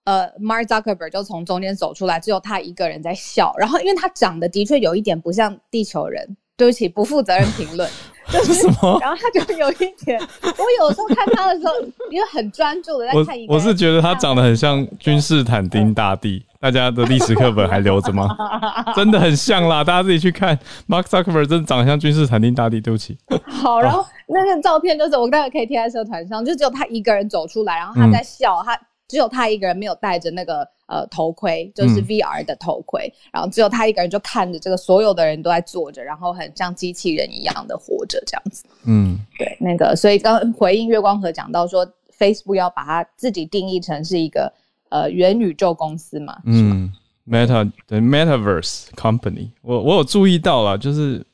[0.04, 6.38] 呃 Mark Zuckerberg 就从中间走出来，只有他一个人在笑，然后因为他长得的确有一点不像地球人。
[6.56, 7.88] 对不起，不负责任评论，
[8.32, 8.98] 就是什么？
[9.02, 11.74] 然后他就有一点，我有时候看他的时候，
[12.12, 13.54] 因为很专注的在看一个。
[13.54, 18.28] 我我是觉得他长得很像君士坦丁大帝，大家的历史课本还留着吗？
[18.96, 20.58] 真的很像啦，大家自己去看。
[20.88, 23.18] Mark Zuckerberg 真的长得像君士坦丁大帝，对不起。
[23.46, 38.63] 好，然后那个照片就是我大概可以贴在社团上，就只有他一个人走出来，然后他在笑，他只有他一个人没有戴着那个呃头盔，就是 VR 的头盔，然后只有他一个人就看着这个所有的人都在坐着，然后很像机器人一样的活着这样子。
[38.86, 44.52] 嗯，对，那个所以刚回应月光河讲到说，Facebook 要把它自己定义成是一个。
[44.89, 46.89] 呃，元宇宙公司嘛，嗯
[47.28, 51.27] ，Meta 的 Metaverse Company，我我有注意到了，就是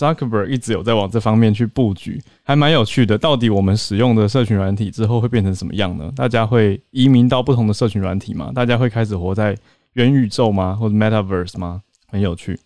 [0.00, 3.18] Zuckerberg 一直有在往这方面去布局，还蛮有趣的。
[3.18, 6.10] 到底我们使用的社群软体之后会变成什么样呢？
[6.16, 8.50] 大家会移民到不同的社群软体吗？
[8.54, 9.54] 大家会开始活在
[9.92, 10.74] 元宇宙吗？
[10.74, 11.82] 或者 Metaverse 吗？
[12.08, 12.58] 很有趣。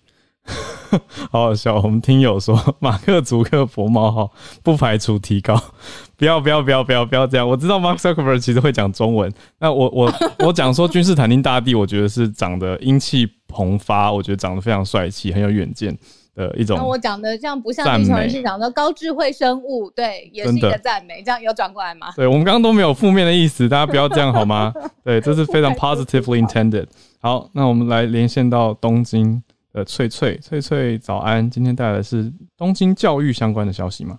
[1.33, 1.81] 好好笑！
[1.81, 4.31] 我们听友说，马克·祖克伯冒号
[4.63, 5.61] 不排除提高。
[6.17, 7.49] 不要不要不要不要不要这样！
[7.49, 9.33] 我知道 Mark Zuckerberg 其实会讲中文。
[9.59, 15.97] 那我我我 讲说君士坦丁大帝，我觉得是长得英气蓬发，我觉得长得非常帅气，很有远见
[16.35, 16.77] 的一种。
[16.77, 21.23] 那我讲的这样不像地球人是讲的高智慧生物，对，也是一个赞美。
[21.23, 22.09] 这样有转过来吗？
[22.17, 24.73] 对，我们刚刚都没有负面的意思，大家不要这样好吗？
[25.05, 26.87] 对，这是非常 positively intended。
[27.21, 29.43] 好，那我们来连线到东京。
[29.75, 31.51] 的，翠翠，翠翠，早安！
[31.51, 34.17] 今天带来的是东京教育相关的消息吗？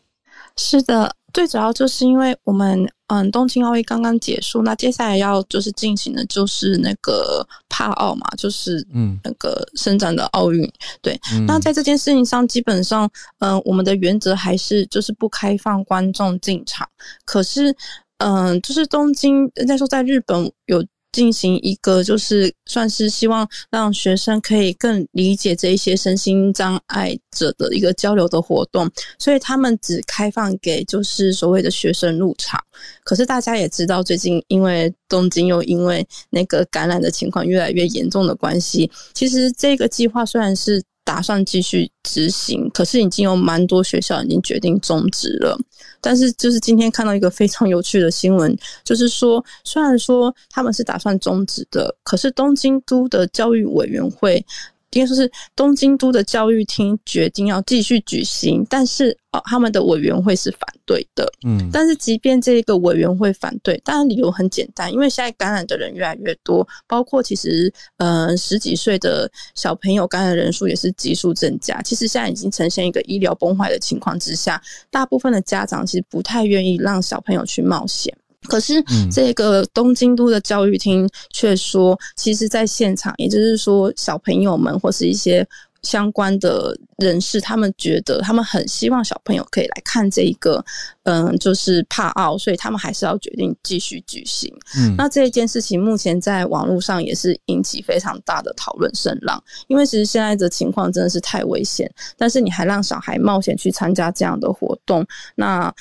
[0.58, 10.72] 是的，最主要就是因为我们，嗯，东京奥运刚刚结束，那接下来要就是进行的就是那个帕奥嘛，就是嗯，那个伸展的奥运。
[11.02, 16.88] 对，那在这件事情上，基本上，嗯，我们的原则还是就是不开放观众进场。
[17.26, 17.76] 可是，
[18.20, 20.86] 嗯，就是东京，人家说在日本有。
[21.16, 32.62] 进行一个就是算是希望让学生可以更理解这一些身心障碍者的一个交流的活动，所以他们只开放给就是所谓的学生入场。
[33.06, 40.84] 可是大家也知道，最近因为东京又因为那个感染的情况越来越严重的关系，其实这个计划虽然是。
[41.06, 45.58] 打算继续执行，可是已经有蛮多学校已经决定终止了。
[46.02, 54.46] 但是，就是今天看到一个非常有趣的新闻，就是说，虽然说他们是打算终止的，可是东京都的教育委员会。
[54.96, 61.30] 应该说是东京都的教育厅决定要继续举行，但是哦，他们的委员会是反对的。
[61.46, 71.82] 嗯，但是即便这个委员会反对，当然理由很简单，因为现在感染的人越来越多，包括其实呃十几岁的小朋友感染人数也是急速增加。
[71.82, 78.16] 其实现在已经呈现一个医疗崩坏的情况之下，大部分的家长其实不太愿意让小朋友去冒险。
[78.46, 85.48] 可是，这个东京都的教育厅却说，其实在现场，也就是说，小朋友们或是一些。
[85.84, 90.66] 相关的人士，他们觉得他们很希望小朋友可以来看这一个，
[91.04, 94.52] 嗯，就是帕奥，所以他们还是要决定继续举行。
[94.80, 105.06] 嗯，那这一件事情目前在网络上也是引起非常大的讨论声浪，因为其实现在的情况真的是太危险，但是你还让小孩冒险去参加这样的活动，
[105.36, 105.72] 那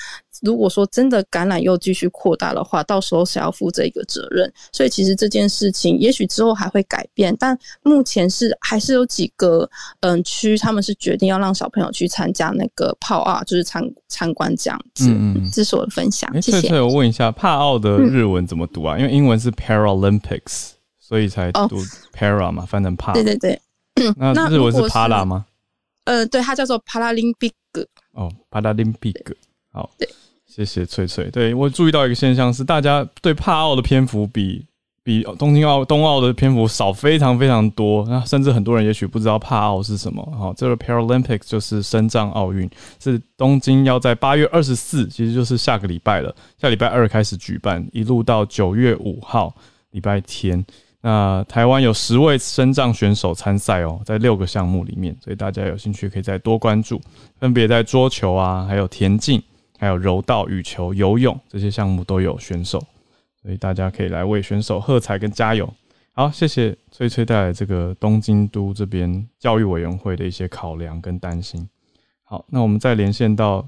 [0.41, 4.51] 如果说真的感染又继续扩大的话，到时候谁要负这个责任？
[4.71, 9.69] 所以其实这件事情也许之后还会改变，但目前是还是有几个。
[10.01, 15.07] 嗯，区他们是决定要让小朋友去参加那个帕奥，就是参参观这样子。
[15.09, 16.29] 嗯嗯，这是我的分享。
[16.41, 16.79] 谢谢。
[16.79, 18.97] 我问一下，帕奥的日文怎么读啊？
[18.97, 21.81] 因为英文是 Paralympics，所以才读
[22.13, 23.13] Para 嘛，翻成帕。
[23.13, 23.59] 对对对。
[24.17, 25.45] 那日文是 Para 吗？
[26.03, 27.53] 呃，对，它叫做 Paralympic。
[28.11, 29.35] 哦，Paralympic。
[29.71, 30.07] 好，对，
[30.55, 31.29] 谢谢翠翠。
[31.31, 34.65] 对我注意到一个现象是，大家对帕奥的篇幅比。
[35.03, 40.27] 比东京奥、冬奥的篇幅少非常非常多，那甚至很多人也许不知道帕奥是什么。
[40.35, 42.67] 好，这个 Paralympics 就是深藏奥运，
[42.99, 49.53] 是东京要在八月二十四，其实就是下个礼拜了，下礼拜二开始举办，一路到九月五号
[49.91, 50.65] 礼拜天。
[51.01, 56.99] 那台湾有十位深藏选手参赛哦，在六个项目里面，所以大家有兴趣可以再多关注，
[57.39, 59.39] 分别在桌球啊、还有田径、
[59.77, 62.83] 还有柔道、羽球、游泳这些项目都有选手。
[63.41, 65.71] 所以大家可以来为选手喝彩跟加油。
[66.13, 71.67] 好，谢谢崔崔带来这个东京都这边教育委员会的一些考量跟担心。
[72.23, 73.67] 好，那我们再连线到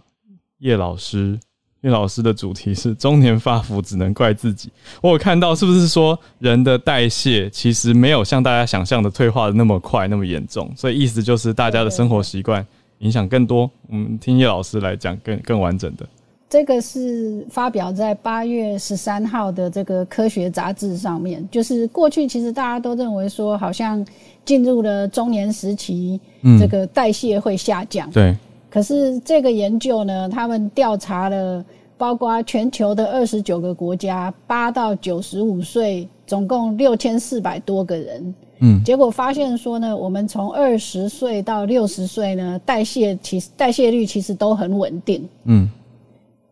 [0.60, 1.40] 叶老师。
[1.82, 4.72] 叶老师的主题是中年发福只能怪自己。
[5.00, 10.74] 我有看到是不是说人的代谢其实没有像大家想象的退化的那么快那么严重？
[10.76, 12.66] 所以意思就是大家的生活习惯
[13.00, 13.70] 影响更多。
[13.90, 16.08] 我们听叶老师来讲更更完整的。
[16.50, 21.46] 这个是发表在八月十三号的这个科学杂志上面。
[21.52, 24.06] 就是过去其实大家都认为说，好像
[24.46, 26.18] 进入了中年时期，
[26.58, 28.10] 这个代谢会下降。
[28.12, 28.36] 对。
[28.70, 31.64] 可是这个研究呢，他们调查了
[31.98, 38.34] 包括全球的二十九个国家，八到九十五岁，总共六千四百多个人。
[38.60, 45.28] 嗯，结果发现说呢，我们从二十岁到六十岁呢，代谢其实代谢率其实都很稳定。
[45.46, 45.70] 嗯，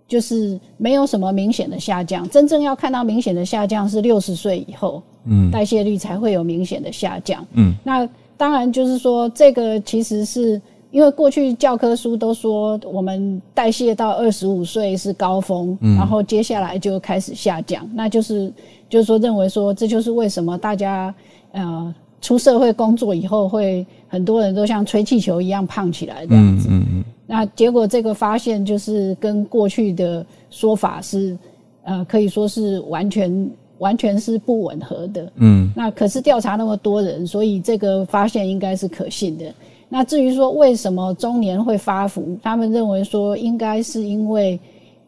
[0.08, 2.30] 就是没有什么明显的下降。
[2.30, 7.44] 真正要看到明显的下降是六十岁以后，嗯，代谢率才会有明显的下降。
[7.54, 17.90] 嗯，那当然就是说这个其实是因为过去教科书都说我们代谢到二十五岁是高峰，嗯然后接下来就开始下降。
[17.96, 18.54] 那就是
[18.88, 21.12] 就是说认为说这就是为什么大家。
[21.56, 26.68] 呃，出社会工作以后，会很多人都像吹气球一样胖起来这样子。
[26.70, 27.04] 嗯嗯嗯。
[27.26, 31.38] 那结果这个发现就是跟过去的说法是，
[31.84, 35.32] 呃，可以说是完全完全是不吻合的。
[35.38, 35.72] 嗯。
[35.74, 39.46] 那可是调查那么多人，所以这个发现应该是可信的。
[39.88, 44.60] 那至于说为什么中年会发福，他们认为说应该是因为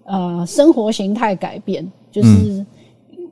[0.05, 2.65] 呃生活形态改变，就是。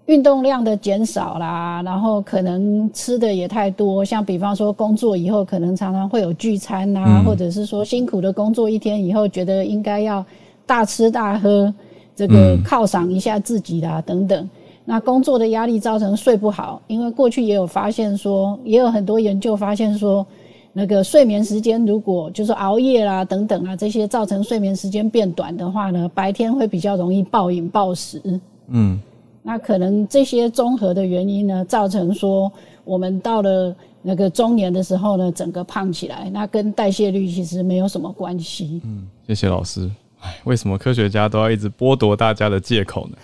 [0.07, 10.23] 运动量的减少啦，然后可能吃的也太多，像比方说工作以后可能常常会有聚餐啊，或者是说辛苦的工作一天以后，觉得应该要
[10.65, 11.73] 大吃大喝，
[12.15, 14.47] 这个犒赏一下自己啦等等。
[14.87, 20.23] 那工作的压力造成睡不好，因为过去也有发现说，也有很多研究发现说，
[20.71, 28.21] 那个睡眠时间如果就是熬夜啦等等啊这些造成睡眠时间变短的话呢，白天会比较容易暴饮暴食。
[28.67, 29.01] 嗯。
[29.47, 32.51] 那可能这些综合的原因呢，造成说
[32.83, 38.81] 我们到了那个中年的时候呢，整个胖起来，那跟代谢率其实没有什么关系。
[38.83, 39.87] 嗯，谢谢老师。
[40.45, 43.17] 为什么科学家都要一直剥夺大家的借口呢？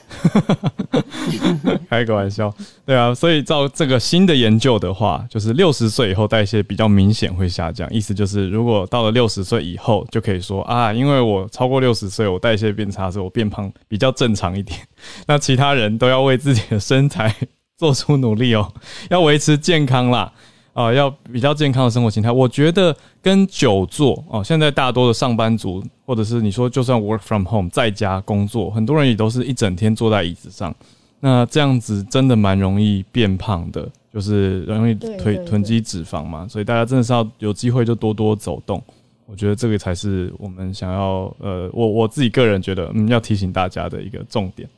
[1.89, 2.54] 开个玩笑，
[2.86, 14.80] 对啊，所以照这个新的研究的话，就是六十岁以后代谢比较明显会下降，意思就是如果到了六十岁以后，就可以说啊，因为我超过六十岁，我代谢变差，所以我变胖比较正常一点。
[15.28, 17.36] 那其他人都要为自己的身材
[17.78, 18.74] 做出努力哦，
[19.10, 20.32] 要维持健康啦。
[20.74, 30.74] 啊，要比较健康的生活形态，我觉得跟久坐哦，现在大多的上班族，或者是你说就算 work from home 在家工作，很多人也都是一整天坐在椅子上，
[31.19, 38.82] 那这样子真的蛮容易变胖的，就是容易囤囤积脂肪嘛，所以大家真的是要有机会就多多走动，
[39.26, 44.69] 我觉得这个才是我们想要呃，我我自己个人觉得嗯要提醒大家的一个重点。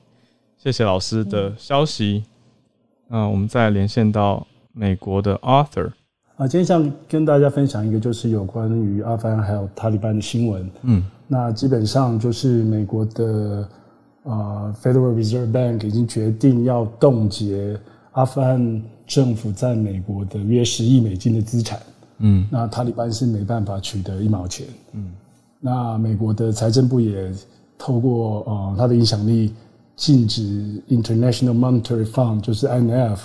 [0.57, 2.23] 谢谢老师的消息，
[3.09, 4.47] 那我们再连线到。
[4.73, 5.91] 美国的 Arthur
[6.35, 10.67] 啊，今天想跟大家分享一个，就是有关于阿富汗还有塔利班的新闻。
[10.81, 13.69] 嗯，那基本上就是美国的
[14.23, 17.79] 啊 Federal Reserve Bank 已经决定要冻结
[18.13, 21.79] 阿富汗政府在美国的约十亿美金的资产。
[22.17, 24.65] 嗯，那塔利班是没办法取得一毛钱。
[24.93, 25.11] 嗯，
[25.59, 27.31] 那美国的财政部也
[27.77, 29.53] 透过啊它的影响力，
[29.95, 33.19] 禁止 International Monetary Fund 就是 IMF。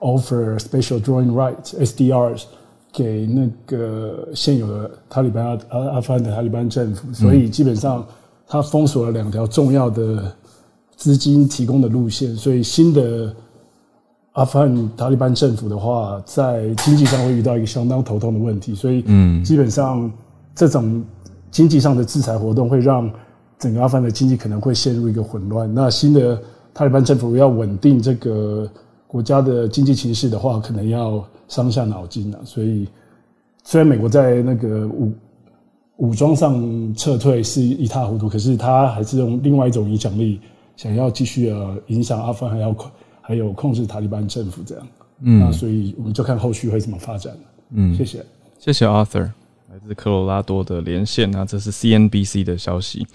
[0.00, 2.44] Offer special drawing rights SDRs
[2.92, 8.06] 给那个现有的塔利班阿阿富汗的塔利班政府，所以基本上
[8.46, 10.32] 他封锁了两条重要的
[10.96, 13.34] 资金提供的路线，所以新的
[14.32, 20.10] 阿富汗塔利班政府的话，在经济上会遇到一个相当头痛的问题，所以嗯，基本上
[20.54, 21.04] 这种
[21.50, 23.10] 经济上的制裁活动会让
[23.58, 25.74] 整个阿富汗的经济可能会陷入一个混乱。
[25.74, 26.40] 那新的
[26.72, 28.66] 塔利班政府要稳定这个。
[29.16, 32.38] 国家的经济形势的话，可能要伤下脑筋了。
[32.44, 32.86] 所以，
[33.64, 35.10] 虽然美国在那个武
[35.96, 40.38] 武装上撤退是一塌糊涂，可是他还是用另外一种影响力，
[40.76, 42.76] 想要继续呃影响阿富汗，还要
[43.22, 44.86] 还有控制塔利班政府这样。
[45.20, 47.32] 嗯，那所以我们就看后续会怎么发展
[47.70, 48.22] 嗯，谢谢，
[48.58, 49.30] 谢谢 Arthur，
[49.70, 51.30] 来自科罗拉多的连线。
[51.30, 53.06] 那这是 CNBC 的消息。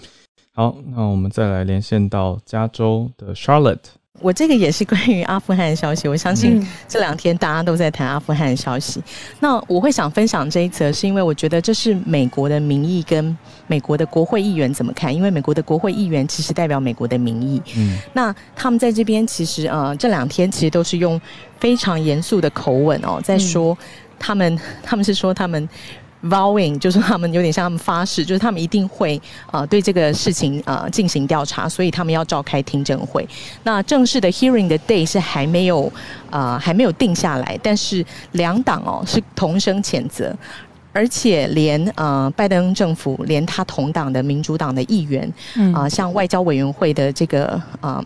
[0.52, 4.01] 好，那我们再来连线到加州的 Charlotte。
[4.20, 9.02] 我这个也是关于阿富汗的消息，我相信这两天大家都在谈阿富汗的消息。
[9.40, 13.36] 那我会想分享这一则，是因为我觉得这是美国的民意跟
[13.66, 15.12] 美国的国会议员怎么看？
[15.12, 17.60] 因为美国的国会议员其实代表美国的民意。
[17.74, 21.20] 嗯，那他们在这边其实呃这两天其实都是用
[21.58, 23.76] 非常严肃的口吻哦，在说
[24.18, 25.68] 他们他们是说他们。
[26.24, 29.20] Vowing 就是他们有点像他们发誓，就是他们一定会
[29.50, 33.28] 呃对这个事情呃进行调查，所以他们要召开听证会。
[33.64, 35.92] 那正式的 hearing 的 day 是还没有
[36.30, 40.32] 呃还没有定下来，但是两党哦是同声谴责，
[40.92, 45.28] 而且连呃拜登政府连他同党的民主党的议员
[45.74, 48.02] 啊，像外交委员会的这个啊。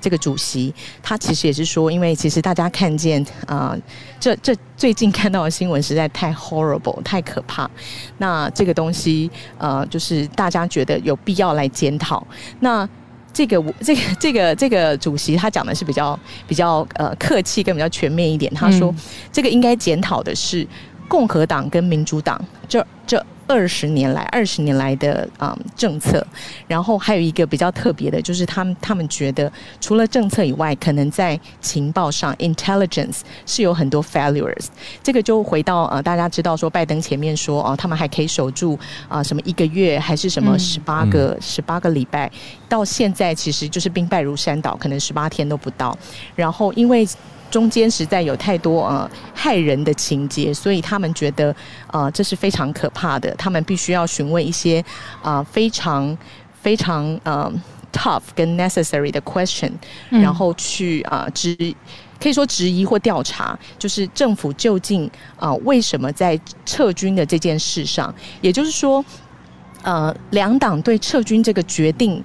[0.00, 3.76] 这个主席他其实也是说，因为其实大家看见啊，
[4.18, 7.70] 这这最近看到的新闻实在太 horrible，太可怕。
[8.18, 12.26] 那这个东西呃，就是大家觉得有必要来检讨。
[12.60, 12.88] 那
[13.32, 18.94] 这个这个这个这个主席他讲的是比较比较呃客气跟比较全面一点，他说
[19.30, 20.66] 这个应该检讨的是
[21.06, 23.24] 共和党跟民主党这这。
[23.50, 26.24] 二十年来，二十年来的啊政策，
[26.68, 34.66] 然后还有一个比较特别的，就是他们他们觉得除了政策以外，可能在情报上 intelligence 是有很多 failures。
[35.02, 38.78] 这个就回到呃，大家知道说拜登前面说哦，他们还可以守住
[39.08, 42.30] 啊什么一个月还是什么十八个十八个礼拜，
[42.68, 45.98] 到现在其实就是兵败如山倒，可能十八天都不到。
[46.36, 47.04] 然后因为
[47.50, 51.52] 中间实在有太多呃害人的情节，所以他们觉得
[51.88, 53.34] 呃这是非常可怕的。
[53.40, 54.84] 他们必须要询问一些
[55.22, 56.16] 啊非常
[56.60, 57.50] 非常呃
[57.90, 59.72] tough 跟 necessary 的 question，
[60.10, 61.56] 然后去啊质
[62.22, 69.02] 可以说质疑或调查，就是政府究竟啊为什么在撤军的这件事上，也就是说
[69.82, 72.22] 呃两党对撤军这个决定。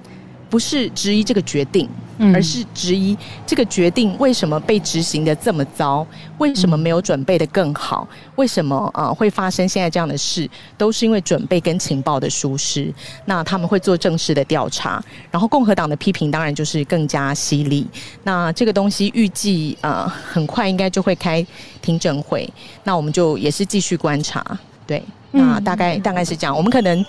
[0.48, 1.88] 不是质疑这个决定，
[2.32, 3.16] 而是质疑
[3.46, 6.06] 这个决定为什么被执行的这么糟？
[6.38, 8.06] 为什么没有准备的更好？
[8.36, 10.48] 为什么啊会发生现在这样的事？
[10.78, 12.92] 都是因为准备跟情报的疏失。
[13.24, 17.86] 那他们会做正式的调查，然后共和党的批评当然就是更加犀利。
[18.22, 21.44] 那这个东西预计啊很快应该就会开
[21.82, 22.48] 听证会，
[22.84, 24.44] 那我们就也是继续观察。
[24.86, 27.04] 对，那大概大概是这样，我们可能。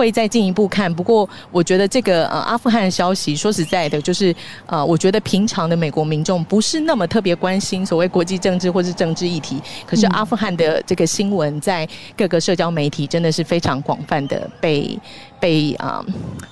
[0.00, 4.34] 会再进一步看，不过我觉得这个呃阿富汗的消息，说实在的，就是
[4.64, 11.86] 呃，我觉得平常的美国民众不是那么特别关心所谓国际政治或是政治议题，可是阿富汗的这个新闻在
[12.16, 14.98] 各个社交媒体真的是非常广泛的被
[15.38, 16.02] 被啊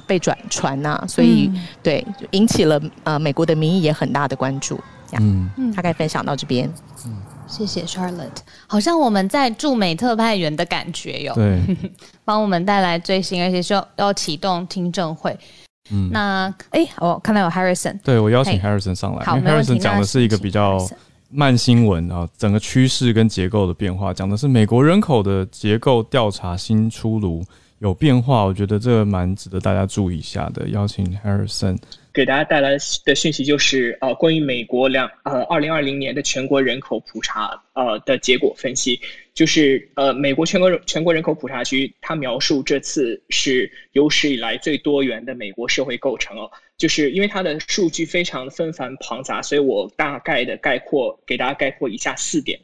[0.07, 1.51] 被转传呐，所以
[1.83, 4.79] 对引起了呃美国的民意也很大的关注。
[5.19, 6.71] 嗯，大概分享到这边。
[7.07, 7.17] 嗯。
[7.49, 8.37] 谢谢 Charlotte，
[8.67, 11.35] 好像我们在驻美特派员的感觉哟。
[11.35, 11.61] 对，
[12.25, 15.37] 帮我们带来最新，而且是要要启动听证会。
[15.91, 20.79] 嗯，那哎，我看到有 Harrison，对我邀请 Harrison 上来，因为 Harrison 讲的是一个比较
[21.31, 27.43] 慢新闻啊，整个趋势跟结构的变化，讲的是美国人口的结构调查新出炉
[27.81, 30.69] 有变化，我觉得这个蛮值得大家注意一下的。
[30.71, 31.79] 邀请 Harrison。
[32.13, 39.01] 给大家带来的讯息就是，呃，关于美国两呃二零二零年的全国人口普查呃的结果分析，
[39.35, 52.59] 就是呃美国全国全国人口普查局，它描述这次是有史以来最多元的美国社会构成哦，就是因为它的数据非常的纷繁庞杂，所以我大概的概括给大家概括以下四点，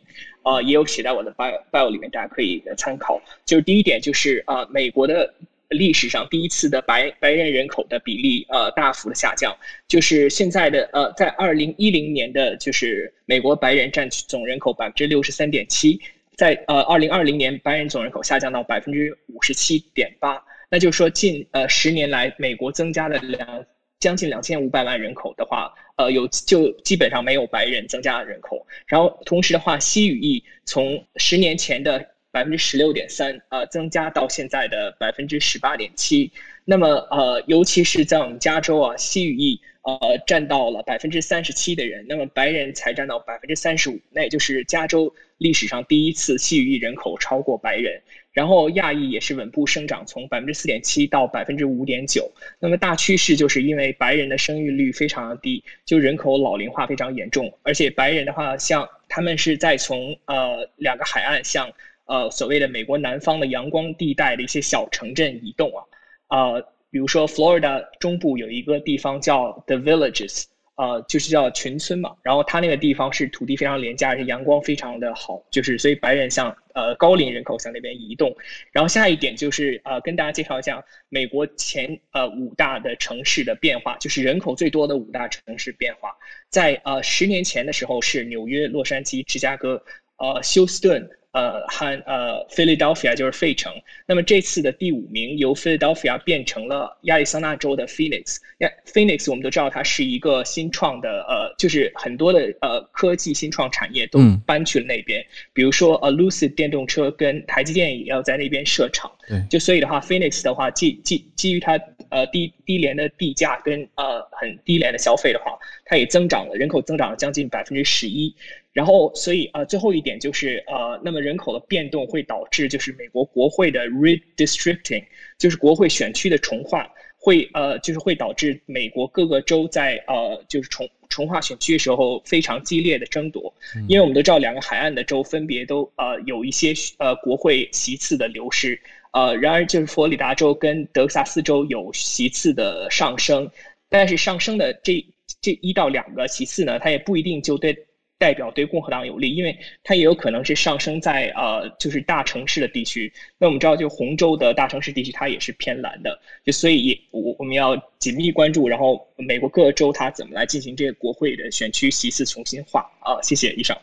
[0.44, 3.20] 呃，也有写在我的 bio bio 里面，大家可以参考。
[3.44, 5.34] 就是第一点就是呃美国的。
[5.70, 9.56] 历史上第一次的白白人人口的比例呃大幅的下降，
[9.88, 15.98] 就是现在的呃在二零一零年的就是美国白人占总人口百分之六十三点七，
[16.36, 20.40] 在呃二零二零年白人总人口下降到百分之五十七点八，
[20.70, 23.64] 那就是说近呃十年来美国增加了两
[24.04, 32.10] 将近两千五百万人口的话，呃有就基本上没有白人增加人口，然后同时的话西语裔从十年前的。
[32.34, 36.32] 百分之十六点三，呃，增加到现在的百分之十八点七。
[36.64, 44.00] 那么，呃，尤其是在我们加州啊，西语裔呃占到了百分之三十七的人，那么白人才占到百分之三十五。
[44.10, 48.02] 那也就是加州历史上第一次西语裔人口超过白人。
[48.34, 52.30] 然后亚裔也是稳步生长，从百分之四点七到百分之五点九。
[52.58, 57.50] 那么大趋势就是因为白人的生育率非常的低，就人口老龄化非常严重。
[57.62, 61.70] 而且白人的话，像他们是在从呃两个海岸向
[62.06, 65.80] 呃，所谓的美国南方的阳光地带的一些小城镇移动啊，
[66.28, 70.44] 呃，比如说 Florida 中部有一个地方叫 The Villages，
[70.76, 72.14] 呃，就是叫群村嘛。
[72.22, 78.34] 然后它那个地方是土地非常廉价，而且阳光非常的好，就是所以白人向呃高龄人口向那边移动。
[78.72, 86.10] 然后下一点就是呃，跟大家介绍一下美国前呃五大的城市的变化，就是人口最多的五大城市变化。
[86.50, 89.82] 在呃十年前的时候是纽约、洛杉矶、芝加哥、
[90.18, 91.08] 呃休斯顿。
[91.34, 93.72] 呃，和呃，Philadelphia 就是费城。
[94.06, 98.36] 那么这次的第五名由 Philadelphia 变成了亚利桑那州的 Phoenix。
[98.58, 105.26] 亚 Phoenix 我们都知道它是一个新创的，呃，就是很多的呃科技新创产业都搬去了那边。
[105.52, 109.10] 比如说呃，Lucid 电动车跟台积电也要在那边设厂。
[109.26, 111.80] 对就所以的话，Phoenix 的话，基基基于它
[112.14, 118.32] 呃低低廉的地价跟呃很低廉的消费的话，它也增长了人口增长了将近百分之十一。
[118.72, 125.04] 然后，所以呃，最后一点就是呃，那么人口的变动会导致就是美国国会的 redistricting，
[125.38, 133.54] 就是国会选区的重划，会呃，就是会导致美国各个州在呃，就是重重划选区的时候非常激烈的争夺，
[133.86, 138.76] 因为我们都知道两个海岸的州分别都呃有一些呃国会席次的流失，
[139.14, 143.50] 呃，然而就是佛罗里达州跟德克萨斯州有席次的上升。
[143.88, 145.02] 但是上升的这
[145.40, 147.74] 这一到两个席次呢，它也不一定就对。
[148.16, 153.12] 代表对共和党有利，因为它也有可能是上升在呃，就是大城市的地区。
[153.38, 163.20] 那我们知道，就红州的大城市地区，它也是偏蓝的，就所以也我我们要紧密关注，然后美国各州它怎么来进行这个国会的选区席次重新划啊？
[163.20, 163.76] 谢谢，以上。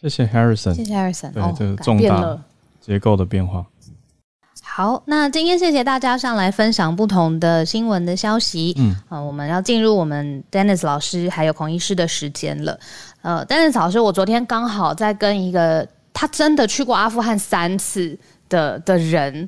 [0.00, 2.42] 谢谢 Harrison，谢谢 Harrison，对，这个重大
[2.80, 3.66] 结构的变化。
[4.74, 8.74] 好，那今天谢谢大家上来分享不同的新闻的消息。
[8.78, 12.80] 嗯，啊，我们要进入我们 Dennis 老师还有孔医师的时间了。
[13.20, 18.18] 呃，Dennis 老师，我昨天刚好在跟一个他真的去过阿富汗三次
[18.48, 19.46] 的的人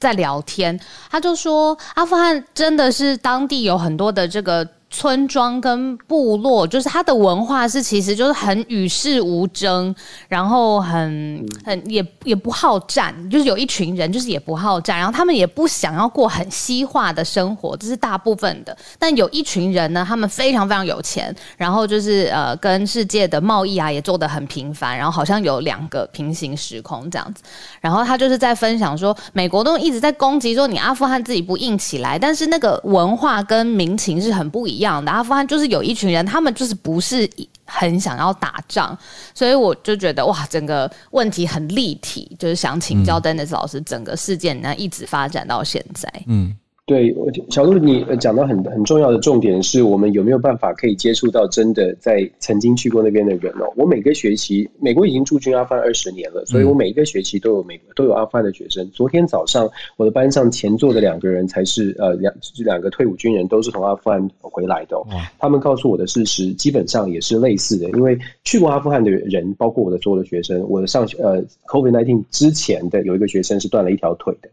[0.00, 4.66] 在聊天，他就说阿富汗真的是当地有很多的这个。
[4.92, 9.92] 村庄跟部落，就是它的文化是，其实就是很与世无争，
[10.28, 18.76] 然后很很也也不好战，就是有一群人就是也不好战，然后他们也不想要过很西化的生活，这是大部分的。
[18.98, 27.42] 但有一群人呢，他们非常非常有钱，然后就是呃跟世界的贸易啊也做得很频繁，然后好像有两个平行时空这样子。
[27.80, 34.81] 然后他就是在分享说，美国都一直在攻击说你阿富汗自己不硬起来，但是那个文化跟民情是很不一样。
[34.82, 37.28] 样的阿富汗就是有一群人，他们就是不是
[37.64, 38.96] 很想要打仗，
[39.34, 46.56] 所以我就觉得哇，整个问题很立体，就是想请教 Dennis 老师，整个事件呢一直发展到现在，嗯。
[46.92, 47.14] 对，
[47.48, 53.72] 小鹿，你讲到很很重要的重点是我们有没有办法可以接触到真的在曾经去过那边的人哦。
[53.76, 58.86] 我每个学期，美国已经驻军阿富汗二十年了，所以我每一个学期都有美都有阿富汗的学生。
[58.90, 59.66] 昨天早上，
[59.96, 64.96] 我的班上前座的两个人才是呃两两个退伍军人，都是从阿富汗回来的。
[65.38, 74.50] 他们告诉我的事实基本上也是类似的，因为去过阿富汗的人，包括我的所有的学生，我的上呃 COVID nineteen 之前的有一个学生是断了一条腿的，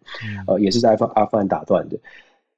[0.48, 1.98] 呃，也是在阿富阿富汗打断的。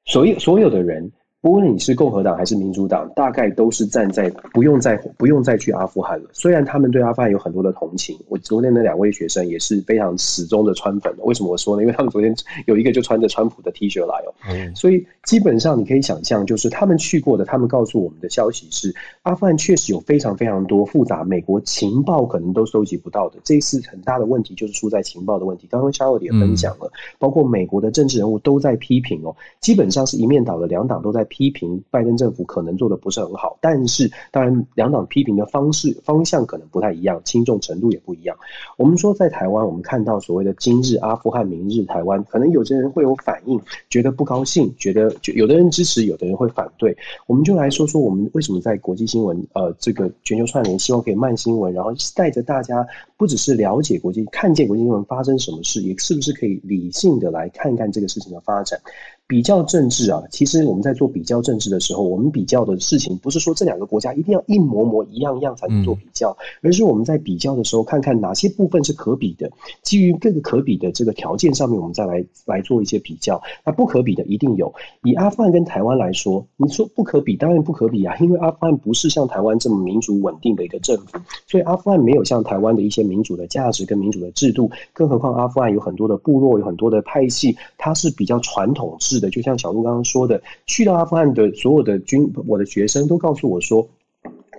[0.05, 1.11] 所有所有的人。
[1.41, 6.29] 不论你是共和党还是民主党，大概都是站在不用再不用再去阿富汗了。
[6.33, 11.11] 虽然他们对阿富汗有很多的同情，我昨天的两位学生也是非常始终的川粉。
[11.23, 11.81] 为什么我说呢？
[11.81, 12.31] 因为他们昨天
[12.67, 14.29] 有一个就穿着川普的 T 恤来哦。
[14.75, 23.39] 所以基本上你可以想象，就是他们去过的，他们告诉我们的消息是，阿富汗确实有非常非常多复杂，美国情报可能都收集不到的。
[23.43, 25.67] 这一次很大的问题就是出在情报的问题。
[25.71, 31.27] 刚刚夏洛也分享了，包括美国的政治人物都在批评哦，基本上是一面倒的，两党都在。
[31.31, 38.35] 批评拜登政府可能做的不是很好，但是当然两党批评的方式方向可能不太一样，轻重程度也不一样。
[38.77, 43.57] 我们说在台湾，我们看到所谓的今日阿富汗，明日台湾，可能有些人会有反应，
[43.89, 46.95] 觉得不高兴，觉得就有的人支持，有的人会反对。
[47.27, 52.85] 我们就来说说我们为什么在国际新闻呃这个全球串联，希望可以慢新闻，然后带着大家
[53.21, 58.81] 不只是了解国际，看见国际新闻发生什么事，也是不是可以理性的来看看这个事情的发展。
[59.27, 69.49] 比较政治啊，其实我们在做比较政治的时候，我们比较的事情不是说这两个国家一定要一模模一样样才能做比较，而是我们在比较的时候，看看哪些部分是可比的，
[69.83, 73.41] 基于各个可比的这个条件上面，我们再来来做一些比较。
[73.63, 74.73] 那不可比的一定有。
[75.03, 81.17] 以阿富汗跟台湾来说，你说不可比，当然不可比啊，因为阿富汗不是像台湾这么民主稳定的一个政府，
[81.47, 89.19] 所以阿富汗没有像台湾的一些民主的价值跟民主的制度，更何况阿富汗有很多的部落，有很多的派系，它是比较传统制。
[89.19, 93.85] 的，就像小鹿刚刚说的，去到阿富汗的所有的军，我的学生都告诉我说，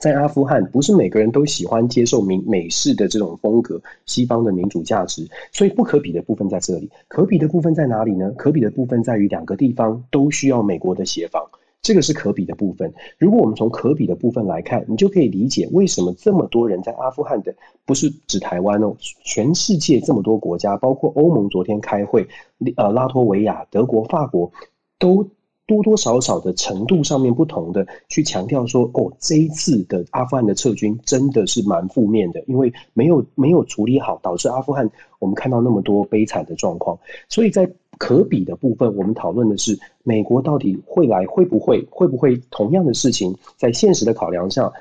[0.01, 6.91] 在阿富汗不是每个人都喜欢接受民美式的这种风格，西方的民主价值，所以不可比的部分在这里。
[7.09, 8.31] 可比的部分在哪里呢？
[8.37, 11.43] 可比的部分在于两个地方都需要美国的协防。
[11.83, 12.95] 这个是可比的部分。
[13.19, 17.53] 如果我们从可比的部分来看，你就可以理解为什么这么多人在阿富汗的，
[17.85, 22.29] 不是指台湾哦，全世界这么多国家，包括欧盟昨天开会，
[22.77, 24.53] 呃，拉脱维亚、德国、法国
[25.01, 25.29] 都
[25.67, 36.97] 多多少少的程度上面不同的去强调说，哦，这一次的阿富汗的撤军真的是蛮负面的，因为没有没有处理好，导致阿富汗我们看到那么多悲惨的状况，
[37.29, 37.69] 所以在。
[38.03, 44.73] 可比的部分，我们讨论的是美国到底会来会不会会不会同样的事情，在现实的考量下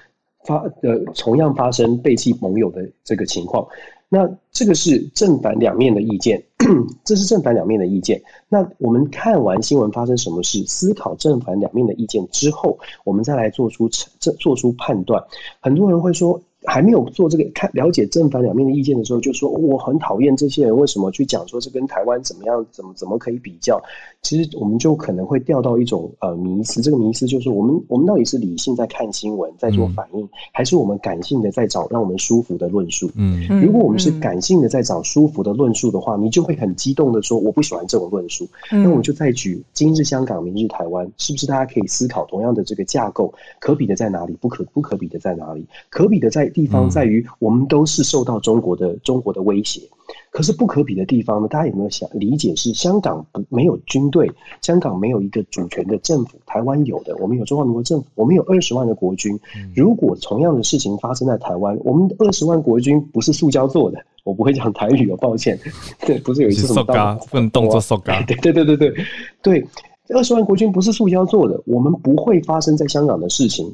[0.43, 3.67] 发呃同样发生背弃盟友的这个情况。
[4.09, 6.41] 那这个是正反两面的意见，
[7.05, 8.19] 这是正反两面的意见。
[8.49, 13.87] 那我们看完新闻发生什么事，思考正反两面的意见之后，我们再来做出
[14.19, 15.23] 这做出判断。
[15.59, 16.41] 很多人会说。
[16.65, 23.81] 还没有做这个看了解正反两面的意见的时候，就说我很讨厌这些人为什么去讲说是跟台湾怎么样，怎么怎么可以比较？
[24.21, 33.09] 其实我们就可能会掉到一种呃迷思，这个迷思就是我们我们到底是理性在看新闻在做反应，还是我们感性的在找让我们舒服的论述？
[33.15, 38.47] 嗯，如果我们是感性的在找舒服的论述的话，你就会很激动的说我不喜欢这种论述。
[38.69, 43.33] 那我们就再举今日香港，明日台湾，是不是大家可以思考同样的这个架构？
[43.59, 44.37] 可比的在哪里？
[44.39, 45.65] 不可不可比的在哪里？
[45.89, 49.81] 可比的在地方在于我们都是受到中国的中国的威胁。
[50.29, 51.47] 可是不可比的地方呢？
[51.47, 52.55] 大家有没有想理解？
[52.55, 54.29] 是香港不没有军队，
[54.61, 59.37] 香港没有一个主权的政府，台湾有的，我们有中华民国政府，我们有二十万的国军。
[59.75, 65.57] 如果同样的事情发生在台湾，我们二十万国军不是塑胶做的，我不会讲台语，哦，抱歉。
[66.05, 66.83] 对，不是有一次什么
[67.29, 68.13] 不能动作塑胶？
[68.27, 69.05] 对对对对对
[69.41, 69.67] 对，
[70.09, 73.73] 二十万国军不是塑胶做的，我们不会发生在香港的事情。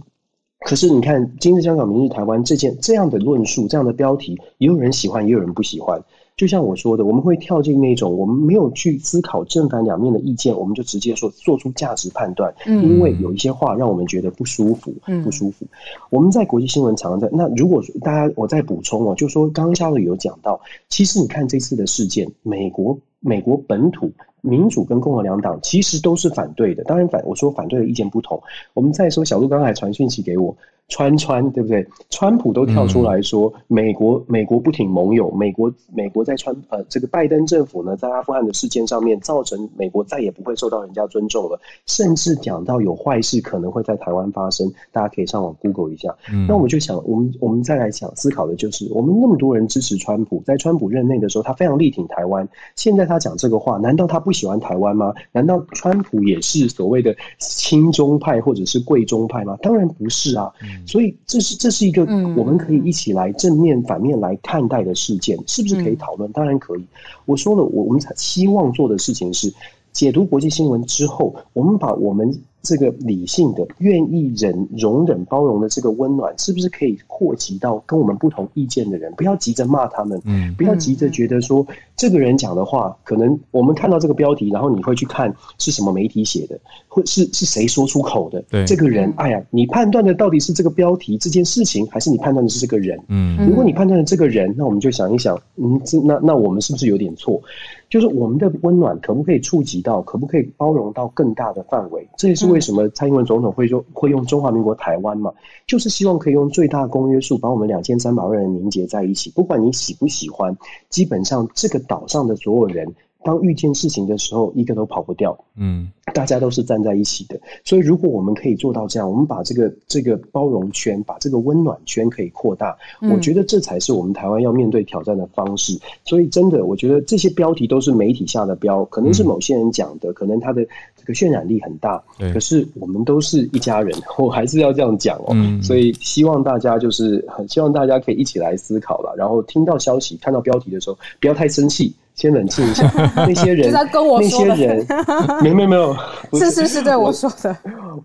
[0.68, 6.04] 可是你看，今日香港，明日台湾这件这样的论述，这样的标题，也有人喜欢，也有人不喜欢。
[6.36, 12.54] 就像我说的，我们会跳进那种我们没有去思考正反两面的意见，我们就直接说做出价值判断。
[12.66, 14.94] 嗯，因为有一些话让我们觉得不舒服，
[15.24, 15.66] 不舒服。
[16.10, 20.60] 我们在国际新闻常常在那，如果大家我再补充哦，就说刚刚夏乐有讲到，
[20.90, 24.12] 其实你看这次的事件，美国美国本土
[24.48, 26.84] 民主跟共和两党其实都是反对的。
[26.84, 28.42] 当然反我说反对的意见不同。
[28.74, 30.56] 我们再说小鹿刚才传讯息给我。
[30.90, 31.86] 川川对不对？
[32.10, 46.16] 川普都跳出来说，美国美国不挺盟友，美国美国在川呃这个拜登政府呢，在阿富汗的事件上面，造成美国再也不会受到人家尊重了，甚至讲到有坏事可能会在台湾发生，大家可以上网 Google 一下。
[46.48, 55.14] 那我们就想，我们我们再来想思考的就是，我们那么多人支持川普，在川普任内的时候，他非常力挺台湾，现在他讲这个话，难道他不喜欢台湾吗？
[55.34, 59.58] 难道川普也是所谓的亲中派或者是贵中派吗？
[59.62, 60.50] 当然不是啊。
[60.86, 62.04] 所以这是这是一个
[62.36, 66.32] 我们可以一起来正面反面来看待的事件，是不是可以讨论？
[66.32, 66.84] 当然可以。
[67.26, 69.54] 我说了，我我们希望做的事情是
[69.92, 72.40] 解读国际新闻之后，我们把我们。
[72.68, 79.10] 这个理性的、愿意忍、容忍、包容的这个温暖，是不是可以扩及到跟我们不同意见的人？
[79.16, 81.66] 不要急着骂他们，嗯，不要急着觉得说
[81.96, 86.60] 这个人讲的话，可能我们看到这个标题，然后你会去看是什么媒体写的，
[86.90, 88.44] 或是是谁说出口的。
[88.50, 93.00] 对，这个人，哎呀，你判断的到底是这个标题这件事情，还是你判断的是这个人？
[93.08, 97.42] 嗯，如果你判断的这个人，那我们就想一想，嗯，这那那我们是不是有点错？
[97.90, 102.08] 就是我们的温暖可不可以触及到，可不可以包容到更大的范围？
[102.18, 105.34] 这也是为什么蔡英文总统会用会用中华民国台湾嘛，
[105.66, 109.32] 就是希望可以用最大公约数把我们两千三百万人凝结在一起。
[109.32, 110.58] 不管你喜不喜欢，
[110.90, 112.94] 基本上这个岛上的所有人。
[113.28, 115.38] 当遇见事情的时候，一个都跑不掉。
[115.58, 117.38] 嗯，大家都是站在一起的。
[117.66, 125.78] 所以，如果我们可以做到这样，我们把这个这个包容圈，把这个温暖圈可以扩大，我觉得这才是我们台湾要面对挑战的方式。
[126.06, 130.64] 所以，真的，我觉得这些标题都是媒体下的标，可能是某些人讲的，可能他的
[130.96, 132.02] 这个渲染力很大。
[132.34, 135.36] 可是我们都是一家人， 我还是要这样讲哦。
[135.62, 139.14] 所以，希望大家就是很希望大家可以一起来思考了。
[139.18, 141.94] 然后听到消息、看到标题的时候，不要太生气。
[142.18, 144.86] 先冷静一下， 那些人，那些人，
[145.42, 145.96] 没有没有没有，
[146.34, 147.56] 是是是对我说的，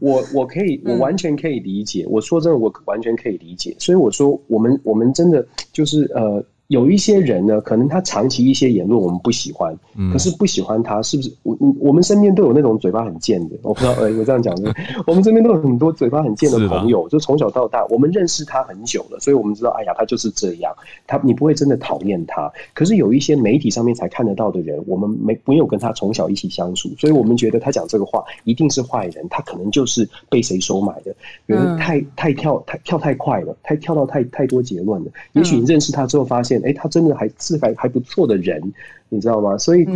[0.00, 2.06] 我我可以，我完全可以理解。
[2.08, 3.74] 我说真的，我完全可以理解。
[3.78, 6.44] 所以我说，我们我们真的就是呃。
[6.72, 9.76] 有一些人呢，可能他长期一些言论我们不喜欢，
[10.10, 11.30] 可是不喜欢他是不是？
[11.42, 14.64] 我我们身边都有那种嘴巴很贱的，我不知道，呃， 我这样讲是，
[15.06, 20.74] 我们身边都有很多嘴巴很贱的朋友，就从小到大，我们认识他很久了，所以我们知道，哎呀，他就是这样，
[21.06, 22.50] 他你不会真的讨厌他。
[22.72, 31.14] 可是有一些媒体上面才看得到的人，我们没没有跟他从小一起相处，所以我们觉得他讲这个话一定是坏人，他可能就是被谁收买的，
[31.48, 35.10] 有人太太跳太跳太快了，太跳到太太多结论了。
[35.32, 36.61] 也许你认识他之后发现。
[36.64, 38.60] 哎，他真的还是还还不错的人，
[39.08, 39.56] 你知道吗？
[39.58, 39.86] 所以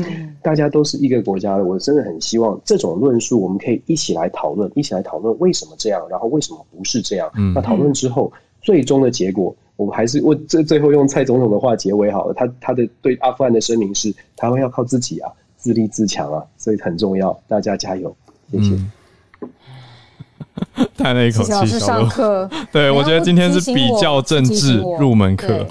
[0.42, 7.30] 大家都是一个国家的，我真的很希望这种论述我们可以一起来讨论，一起来讨论为什么这样，然后为什么不是这样。
[7.54, 12.34] 那讨论之后，最终的结果，我们还是我最最后用蔡总统的话结尾好了。
[12.34, 18.14] 他他的对阿富汗的声明是：台湾要靠自己啊，自立自强啊，所以很重要，大家加油，
[18.50, 18.76] 谢谢。
[20.96, 22.48] 叹了一口气，上课。
[22.72, 25.66] 对我觉得今天是比较政治入门课。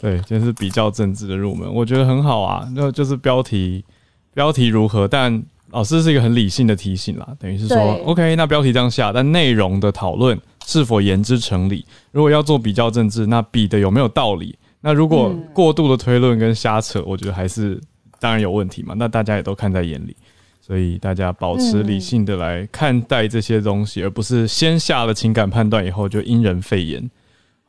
[0.00, 2.68] 对，今天是比较政治的入门，我觉得很好啊。
[2.74, 3.84] 那就是标题，
[4.32, 5.08] 标题如何？
[5.08, 11.84] 但老师是一个很理性的提醒啦，等于是说，OK，那标题这样下，但内容的讨论是否言之成理？
[12.12, 14.56] 如果要做比较政治，那比的有没有道理？
[14.80, 17.80] 那如果过度的推论跟瞎扯，我觉得还是
[18.20, 18.94] 当然有问题嘛。
[18.96, 20.16] 那大家也都看在眼里，
[20.60, 27.10] 所以大家保持理性的来看待这些东西，而不是先下了情感判断以后就因人废言。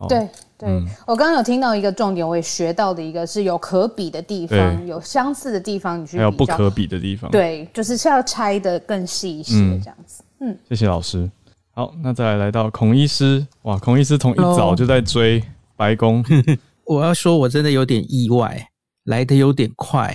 [0.07, 0.69] 对对，
[1.05, 7.29] 我刚刚有听到一个重点，我也学到的一个是有可比的地方，有相似的地方，你去还有不可比的地方。
[7.31, 10.23] 对，就是是要拆的更细一些这样子。
[10.39, 11.29] 嗯，谢谢老师。
[11.71, 15.41] 好，那再来来到孔医师，哇，孔医师从一早就在追
[15.75, 16.23] 白宫。
[16.85, 18.67] 我要说，我真的有点意外，
[19.05, 20.13] 来的有点快。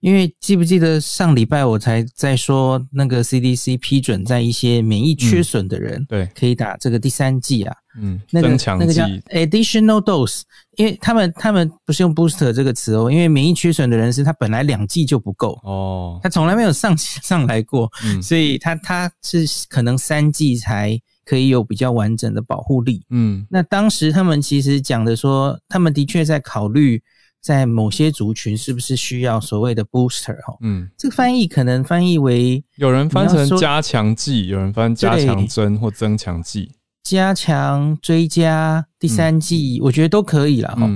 [0.00, 6.28] 因为记不记得上礼拜我才在说那个 CDC 批准在一些免疫缺损的人对。
[6.38, 10.42] 可以打这个第三剂啊，嗯，那个那个叫 additional dose，
[10.76, 17.90] 因为他们他们不是用 booster 这个词哦，因为免疫缺损的人是他本来两剂就不够哦，他从来没有上 上来过，
[18.22, 27.02] 所以他他是可能三剂才可以有比较完整的保护力，嗯，那当时他们其实讲的说，他们的确在考虑。
[27.48, 30.54] 在某些族群是不是需要所谓的 booster 哈？
[30.60, 36.70] 嗯，这个翻译可能翻译为有人翻成加强剂，有人翻加强针或增强剂，
[37.02, 40.86] 加强追加第三剂，我觉得都可以了哈。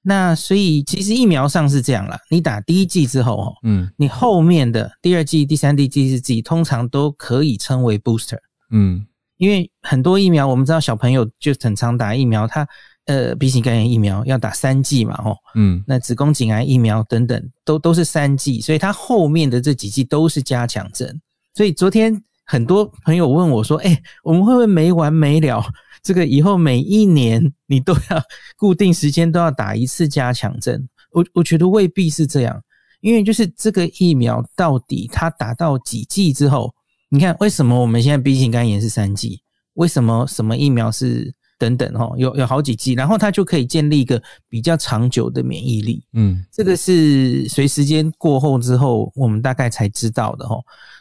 [0.00, 8.38] 那所以其实疫苗上是这样了，你打第一剂之后哈，嗯，你后面的第二剂、第三剂、第四剂通常都可以称为 booster，
[8.70, 9.04] 嗯，
[9.36, 12.66] 因为很多疫苗我们知道小朋友就很常打疫苗，他。
[13.10, 21.20] 呃，鼻型肝炎疫苗要打三剂嘛，哦，嗯，那子宫颈癌疫苗等等都都是三剂，所以它后面的这几剂都是加强针。
[21.52, 25.60] 所以昨天很多朋友问我说：“哎，我们会不会没完没了？
[26.04, 28.22] 这个以后每一年你都要
[28.56, 32.62] 固定时间都要打一次加强针？”我我觉得未必是这样，
[33.00, 36.72] 因为就是这个疫苗到底它打到几剂之后，
[37.08, 39.42] 你看为什么我们现在鼻型肝炎是三剂？
[39.74, 41.34] 为什么什么疫苗是？
[41.60, 46.02] 等等哈，有有好几剂，然后它就可以建立一个比较长久的免疫力。
[46.14, 50.56] 嗯，这个是随时间过后之后，我们大概才知道的哈。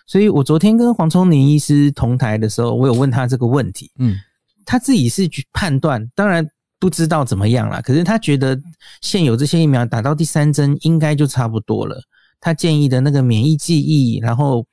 [0.06, 3.90] 所以我昨天跟黄聪宁医师同台的时候，我有问他这个问题。
[4.00, 4.18] 嗯，
[4.66, 6.46] 他自己是去判断，当然
[6.78, 8.60] 不知道怎么样了，可是他觉得
[9.00, 11.98] 现有这些疫苗打到第三针应该就差不多了。
[12.42, 14.68] 他建议的那个免疫记忆，然后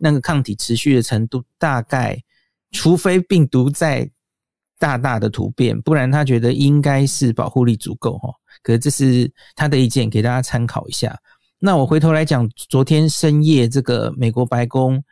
[0.00, 2.20] 那个抗体持续的程度，大概
[2.72, 4.10] 除非病毒在。
[4.78, 8.30] 大大的突变，不然他觉得应该是保护力足够哈。
[8.62, 11.18] 可是这是他的意见，给大家参考一下。
[11.58, 15.02] 那我回头来讲，昨天深夜这个美国白宫，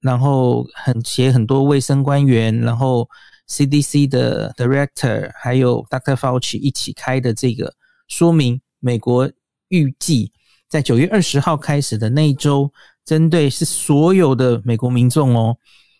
[0.00, 3.08] 然后很写很多卫生官员，然后
[3.48, 6.16] CDC 的 Director 还有 Dr.
[6.16, 7.72] Fauci 一起开的这个
[8.08, 9.30] 说明，美国
[9.68, 10.32] 预计
[10.68, 12.72] 在九月二十号开始的那一周，
[13.04, 15.56] 针对是所有的美国民众哦，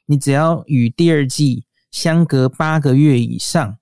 [0.07, 1.65] 你只要与第二季。
[1.95, 3.79] 相隔八个月以上，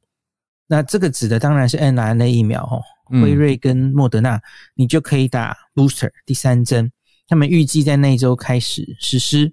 [0.66, 2.82] 那这个指的当然是 n r n a 疫苗哦，
[3.22, 4.38] 辉瑞跟莫德纳，
[4.74, 6.92] 你就可以打 booster 第三针。
[7.26, 9.50] 他们预计在那周开始实施。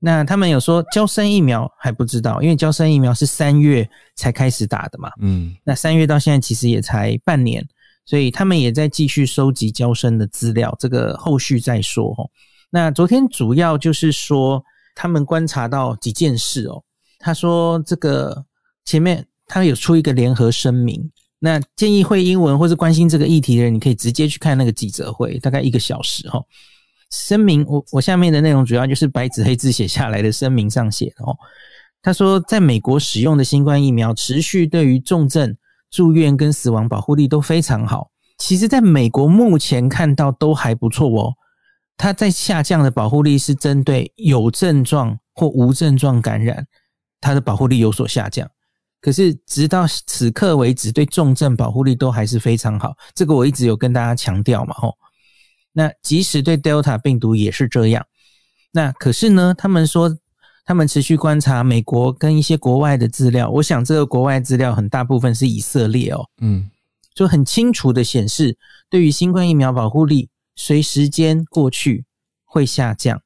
[0.00, 5.08] 那他们有说，交生疫苗还不知道，因为交生疫苗是三月才开始打的嘛。
[5.20, 7.64] 嗯，那三月到现在其实也才半年，
[8.04, 12.28] 所以他们也在继续收集交生的资料，这个后续再说哦。
[12.68, 14.60] 那昨天主要就是说，
[14.96, 16.82] 他们观察到几件事哦。
[17.22, 18.44] 他说：“这个
[18.84, 21.08] 前面他有出一个联合声明，
[21.38, 26.42] 那建议会英文或是关心这个议题的人，你可以直接去看那个记者会，大概一个小时哈。
[27.10, 31.36] 声明我我下面的内容主要就是白纸黑字写下来的声明上写的哦。
[32.02, 35.56] 他说，在美国使用的新冠疫苗持续对于重症、
[35.92, 38.10] 住院跟死亡保护力都非常好。
[38.38, 41.32] 其实，在美国目前看到都还不错哦。
[41.96, 46.66] 它在下降的保护力是针对有症状或无症状感染。”
[47.22, 48.46] 它的保护力有所下降，
[49.00, 52.94] 可是直到此刻为止，对重症保护力都还是非常好。
[53.14, 54.94] 这个我一直有跟大家强调嘛，吼。
[55.72, 58.04] 那即使对 Delta 病毒也是这样。
[58.72, 60.18] 那可是呢，他们说
[60.64, 66.68] 他们持续观察美国跟一些国外的资料，我想这个国外资料很大部分是以色列哦，嗯，
[67.14, 68.58] 就很清楚的显示，
[68.90, 72.04] 对于新冠疫苗保护力随时间过去
[72.44, 73.22] 会下降。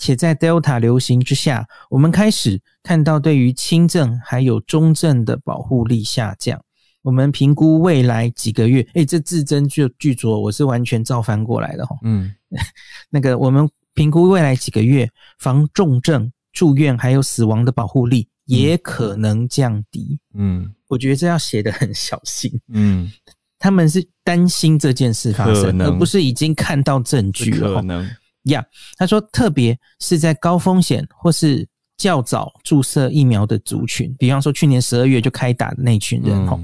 [0.00, 6.58] 且在 Delta 流行之下，我们开始看到对于轻症还有中症的保护力下降。
[7.02, 11.94] 我们评估未来几个月，哎，这字斟句句酌，我是完全照翻过来的哈。
[12.02, 12.34] 嗯，
[13.10, 20.18] 那个我们评估未来几个月防重症、住院还有死亡的保护力也可能降低。
[20.34, 22.50] 嗯，我觉得这要写的很小心。
[22.68, 23.10] 嗯，
[23.58, 27.74] 他们是担心这件事发生，而不是已经看到证据了。
[27.74, 28.08] 可能。
[28.44, 28.64] 呀，
[28.96, 31.66] 他说，特别是在高风险或是
[31.96, 36.58] 较早注射疫苗的族群，比方说去年十二月就开打的那群人哈，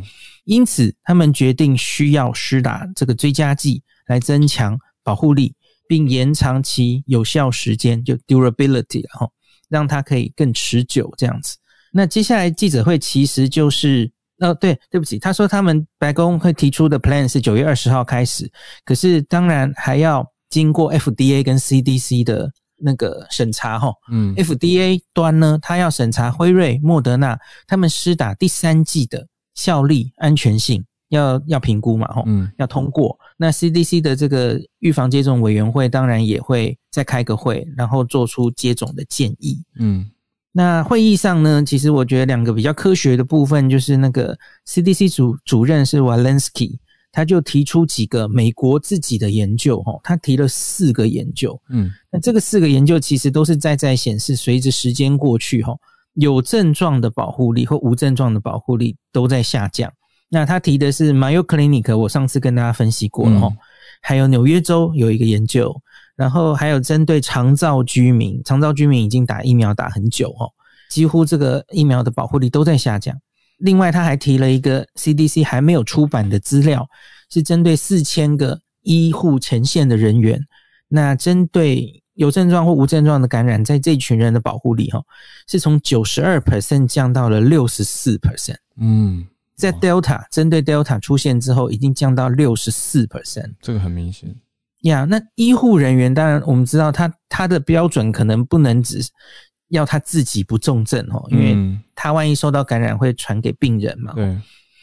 [0.45, 5.55] 因此他们决定需要施打这个追加剂来增强保护力，
[5.87, 9.29] 并延长其有效时间，就 durability 哈，
[9.69, 11.57] 让它可以更持久这样子。
[11.93, 18.51] 那接下来记者会其实就是哦，对，对不起，他说他们白宫会提出的 plan 是九月二十号开始，
[18.85, 23.93] 可是当然还要经过 FDA 跟 CDC 的那个审查哈。
[24.11, 33.19] 嗯，FDA 端呢，他要审查辉瑞、莫德纳他们施打第三剂的效力、安全性，要要评估嘛，哈，嗯，要通过。
[33.37, 39.63] 那 CDC 的这个预防接种委员会当然也会再开个会，然后做出接种的建议。
[39.79, 40.11] 嗯。
[40.53, 44.35] 那会议上呢，其实我觉得两个比较科学的部分，就是那个
[44.67, 46.79] CDC 主主任是 Walensky，
[47.17, 55.75] 他就提出几个美国自己的研究，哈，他提了四个研究，嗯，那这个四个研究其实都是在在显示，随着时间过去，哈，
[56.13, 59.91] 有症状的保护力或无症状的保护力都在下降。
[60.29, 63.51] 那他提的是 Mayo Clinic，我上次跟大家分析过了，哈，
[64.03, 65.75] 还有纽约州有一个研究。
[66.17, 70.53] 然后还有针对长照居民，长照居民已经打疫苗打很久哦，
[70.91, 73.17] 几乎这个疫苗的保护力都在下降。
[73.59, 76.87] 另外，他还提了一个 CDC 还没有出版的资料，
[77.31, 80.41] 是针对四千个医护前线的人员，
[80.89, 85.03] 那针对有症状或无症状的感染，在这群人的保护力哈，
[85.49, 88.57] 是从九十二 percent 降到了六十四 percent。
[88.79, 94.35] 嗯，在 Delta 针对 Delta 出现之后，已经降到六十四 percent，这个很明显。
[94.83, 99.01] 呀，那医护人员当然我们知道，他他的标准可能不能只
[99.69, 101.57] 要他自己不重症哦，因为
[101.95, 104.13] 他万一受到感染会传给病人嘛。
[104.15, 104.39] 对。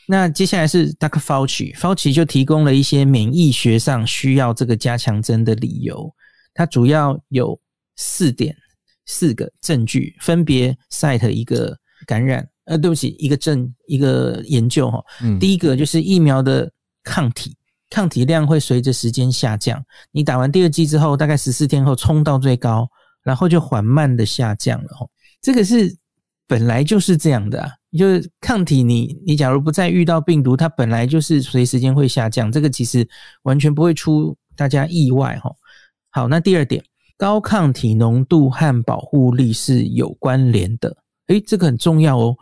[0.05, 1.19] 那接下来是 Dr.
[1.19, 6.13] Fauci，Fauci 就提供了一些免疫学上需要这个加强针的理由。
[6.53, 7.57] 它主要有
[7.95, 8.55] 四点
[9.05, 15.01] 四个证据，分别 cite 一个感染，呃，对不起，一个证一个研究哈。
[15.21, 15.39] 嗯。
[15.39, 16.69] 第一个就是疫苗的
[17.03, 17.55] 抗体。
[17.89, 19.79] 抗体量会随着时间下降。
[20.11, 22.89] 你打完第二剂之后，大概十四天后冲到最高，
[23.23, 24.89] 然后就缓慢的下降了。
[24.95, 25.09] 吼，
[25.41, 25.95] 这个是
[26.47, 27.71] 本来就是这样的啊。
[27.97, 32.51] 就是抗体，你你假如不再遇到病毒，它本来就是随时间会下降。
[32.51, 33.07] 这个其实
[33.43, 35.37] 完全不会出大家意外。
[35.39, 35.51] 哈，
[36.09, 36.83] 好，那第二点，
[37.17, 40.95] 高抗体浓度和保护力是有关联的。
[41.27, 42.35] 诶，这个很重要哦。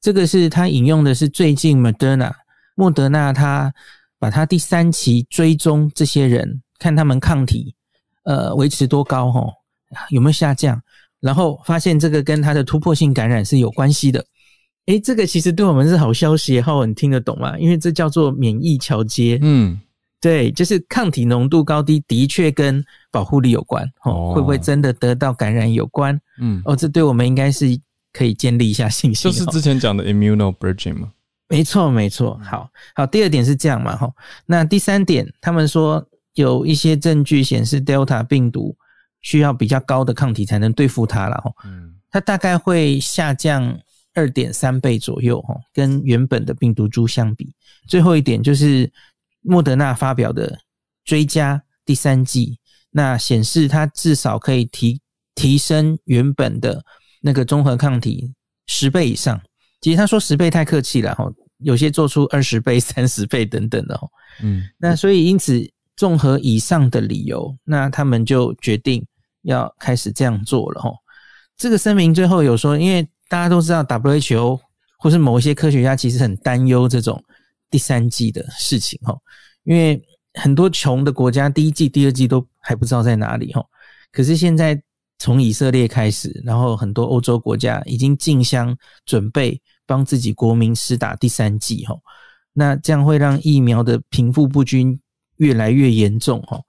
[0.00, 2.32] 这个是他引用的是最近 Moderna
[2.74, 3.72] 莫德纳他。
[4.18, 7.74] 把他第三期追踪这些人，看他们抗体，
[8.24, 9.46] 呃，维持多高哈，
[10.10, 10.80] 有没有下降？
[11.20, 14.24] 然后发现这个跟它的突破性感染是有关系的。
[14.86, 17.58] 诶，这个其实对我们是好消息，浩文听得懂吗？
[17.58, 19.38] 因为这叫做免疫桥接。
[19.42, 19.80] 嗯，
[20.20, 26.16] 对，就是抗体浓度高低的确跟保护力有关，哦，会不会真的得到感染有关？
[26.40, 27.66] 嗯，哦，这对我们应该是
[28.12, 29.30] 可以建立一下信心。
[29.30, 31.10] 就是之前讲的 immunobridging 吗？
[31.48, 32.38] 没错，没错。
[32.44, 34.08] 好好，第二点是这样嘛，哈。
[34.46, 38.76] 那第三点，他们说有一些证据显示，Delta 病毒
[39.26, 41.50] 需要比较高的抗体才能对付它了，哈。
[41.64, 41.96] 嗯。
[42.12, 43.76] 它大概会下降
[44.14, 47.52] 二点三倍左右，哈，跟原本的病毒株相比。
[47.88, 48.88] 最后一点就是
[49.42, 50.56] 莫德纳发表的
[51.04, 52.56] 追加第三剂，
[52.92, 55.00] 那显示它至少可以提
[55.34, 56.84] 提升原本的
[57.20, 58.32] 那个综合抗体
[58.68, 59.40] 十倍以上。
[59.80, 64.08] 其实他说十倍太客气了哈，有些做出二十倍、三十倍等等的哈。
[64.40, 65.60] 嗯，那所以因此
[65.96, 69.04] 综合以上的理由，那他们就决定
[69.46, 70.90] 要开始这样做了哈。
[71.56, 74.60] 这个声明最后有说，因为大家都知道 WHO
[74.98, 77.22] 或是某一些科学家其实很担忧这种
[77.70, 79.16] 第三季的事情哈，
[79.64, 80.00] 因为
[80.34, 83.64] 很多穷的国家第一季、第二季都还不知道在哪里哈。
[84.12, 84.80] 可是现在
[85.18, 89.60] 从以色列开始，然后很多欧洲国家已经竞相准备。
[89.88, 91.94] 帮自己国民施打第三季哈，
[92.52, 95.00] 那这样会让疫苗的贫富不均
[95.36, 96.60] 越来越严重哈。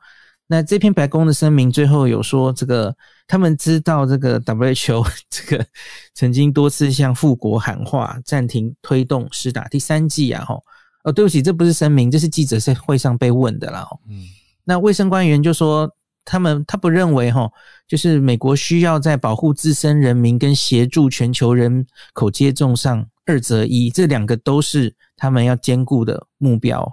[0.47, 2.95] 那这篇白宫的声明最后有说，这个
[3.27, 5.65] 他们知道这个 WHO 这个
[6.13, 10.57] 曾经多次向富国喊话，暂停推动施打第三剂啊哈。
[11.03, 13.87] 哦，对不起，这不是声明，这是记者在会上被问的啦。
[14.09, 14.23] 嗯，
[14.63, 15.91] 那卫生官员就说。
[16.29, 17.49] 他们他不认为哈，
[17.87, 26.85] 就是美国需要在保护自身人民跟协助全球人口接种上二择一，这两个都是他们要兼顾的目标，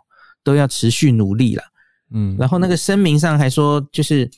[0.45, 1.65] 都要持续努力了。
[2.15, 4.31] 嗯，然后那个声明上还说，就是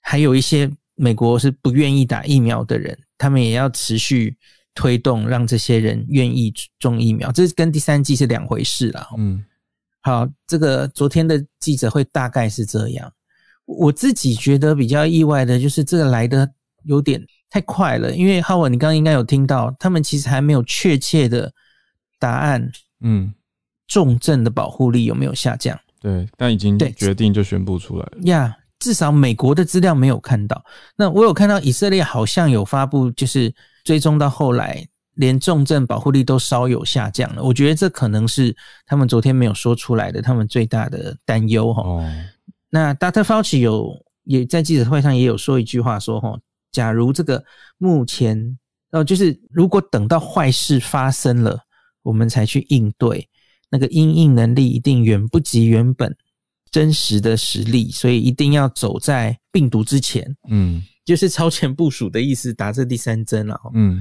[0.00, 4.36] 还有一些美国是不愿意打疫苗的人，他们也要持续
[4.74, 9.08] 推动，让这些人愿意种疫苗，这是跟第三季是两回事了。
[9.18, 9.44] 嗯，
[10.00, 13.12] 好，这个昨天的记者会大概是这样。
[13.64, 16.48] 我自己觉得比较意外的就是这个来的
[16.84, 21.52] 有点太快了，因为浩文，你刚刚应该有听到，他们其实还没有确切的
[22.18, 22.70] 答案。
[23.00, 23.34] 嗯，
[23.88, 25.78] 重症的保护力有没有下降？
[26.02, 28.12] 对，但已经决定就宣布出来了。
[28.24, 30.64] 呀，至少美国的资料没有看到。
[30.96, 34.84] 那我有看到以色列好像有发布，就是追踪到后来
[35.14, 37.42] 连重症保护力都稍有下降了。
[37.44, 41.84] 我觉得这可能是他们昨天没有说出来的，他们最大的担忧哈。
[42.68, 43.22] 那 Dr.
[43.22, 43.94] Fauci 有
[44.24, 46.36] 也在记者会上也有说一句话说哈，
[46.72, 47.44] 假如这个
[47.78, 48.58] 目前
[48.90, 51.58] 哦，就是如果等到坏事发生了，
[52.02, 53.28] 我们才去应对，
[53.72, 56.14] 那个应应能力一定远不及原本
[56.70, 60.36] 真实的实力，所以一定要走在病毒之前。
[60.48, 60.80] 嗯。
[61.04, 63.60] 就是超前部署的意思，打这第三针了。
[63.74, 64.00] 嗯，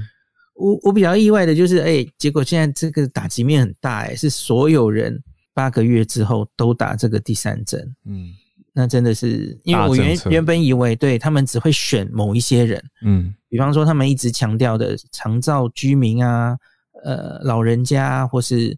[0.53, 5.19] 我我比较意外的就是，哎，结果现在这个打击面很大，哎，是所有人
[5.51, 7.81] 八个月之后都打这个第三针。
[8.05, 8.29] 嗯，
[8.71, 12.79] 那真的是，因为我原原本以为，对他们只会选某一些人。
[13.03, 16.55] 嗯，比方说他们一直强调的长照居民啊，
[17.03, 18.77] 呃，老人家或是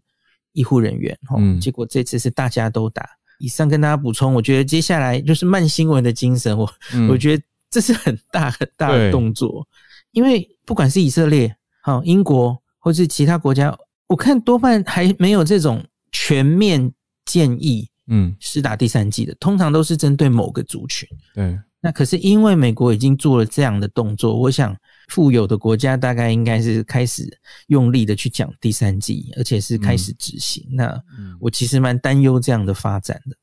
[0.54, 1.16] 医护人员。
[1.36, 3.06] 嗯，结果这次是大家都打。
[3.38, 6.56] 以上跟大家补充，我觉得接下来就是慢新闻的精神。
[6.56, 6.68] 我
[7.08, 7.42] 我觉得。
[7.70, 9.66] 这是很大很大的动作，
[10.12, 11.52] 因为不管是以色列、
[11.82, 13.76] 好英国，或是其他国家，
[14.06, 16.92] 我看多半还没有这种全面
[17.24, 21.08] 建议，嗯，施打第三剂的，通常都是针对某个族群。
[21.34, 24.72] 对，那可是因为美国已经做了这样的动作，我想
[25.08, 27.28] 富有的国家大概应该是开始
[27.68, 30.66] 用力的去讲第三剂，而且是开始执行。
[30.72, 31.00] 那
[31.40, 33.36] 我其实蛮担忧这样的发展的。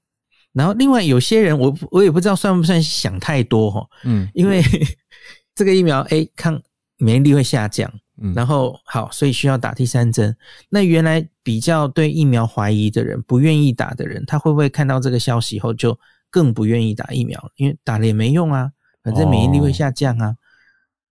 [0.53, 4.61] 然后，另外有些人，我我也不知道算不算想太多哈，嗯，因为
[5.55, 6.61] 这个疫苗，哎，抗
[6.97, 7.89] 免疫力会下降，
[8.21, 10.35] 嗯，然后好，所以需要打第三针。
[10.69, 15.97] 那原来比较对疫苗怀疑的人，不愿意打的人，他会不会看到这个消息后就
[16.29, 17.41] 更不愿意打疫苗？
[17.55, 18.69] 因为打了也没用啊，
[19.03, 20.35] 反正免疫力会下降啊。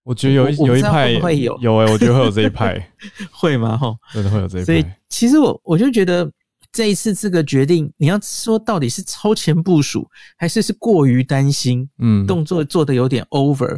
[0.03, 2.91] 我觉得有有一派会有有哎，我觉得会有这一派，
[3.31, 3.77] 会吗？
[3.77, 4.65] 哈，真的会有这一派。
[4.65, 6.31] 所以其实我我就觉得。
[6.73, 11.91] 这一次这个决定，你要说到底是超前部署，还是是过于担心？
[11.99, 13.77] 嗯，动作做的有点 over。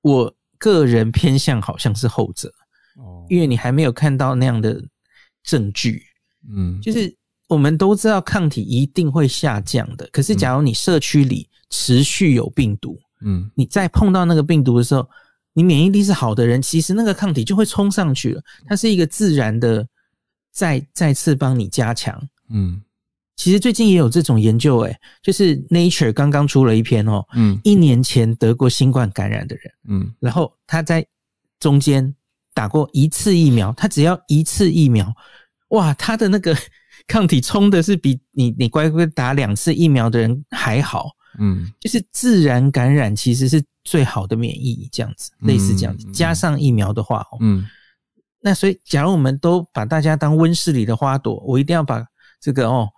[0.00, 2.52] 我个人偏向好像是后者，
[2.96, 4.82] 哦，因为你还没有看到那样的
[5.44, 6.02] 证据。
[6.52, 7.14] 嗯，就是
[7.46, 15.08] 我们都知道抗体一定会下降的，可是假如你社区里持续有病毒，嗯，你再碰到那个病毒的时候，
[15.54, 19.86] 你免疫力是好的人，其实那个抗体就会冲上去了，它是一个自然的
[20.50, 22.20] 再再次帮你加强。
[22.48, 22.82] 嗯，
[23.36, 31.06] 其实最近也有这种研究，哎，就是 Nature 刚刚出了一篇哦，嗯，一年前得过新冠感染的人，嗯，然后他在
[31.58, 32.14] 中间
[32.54, 35.12] 打过一次疫苗，他只要一次疫苗，
[35.68, 36.56] 哇，他的那个
[37.08, 47.66] 抗体冲的是比你你乖乖打两次疫苗的人还好，嗯，就是自然感染其实是最好的免疫，这样子，类似这样子，加上疫苗的话，哦嗯，
[48.40, 52.04] 那所以假如我们都把大家当温室里的花朵，我一定要把。
[52.44, 52.88] 这个哦，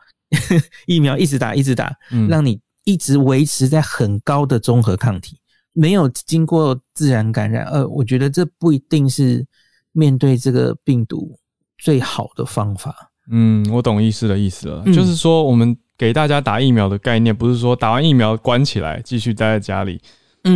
[0.88, 1.94] 疫苗一直打一直打，
[2.30, 5.38] 让你一直维持在很高的综合抗体，
[5.74, 7.66] 没有经过自然感染。
[7.66, 9.46] 呃，我觉得这不一定是
[9.92, 11.38] 面对这个病毒
[11.76, 13.12] 最好的方法。
[13.30, 20.00] 嗯，我懂意思的意思了，就是说我们给大家打疫苗的概念，不是说打完疫苗关起来继续待在家里。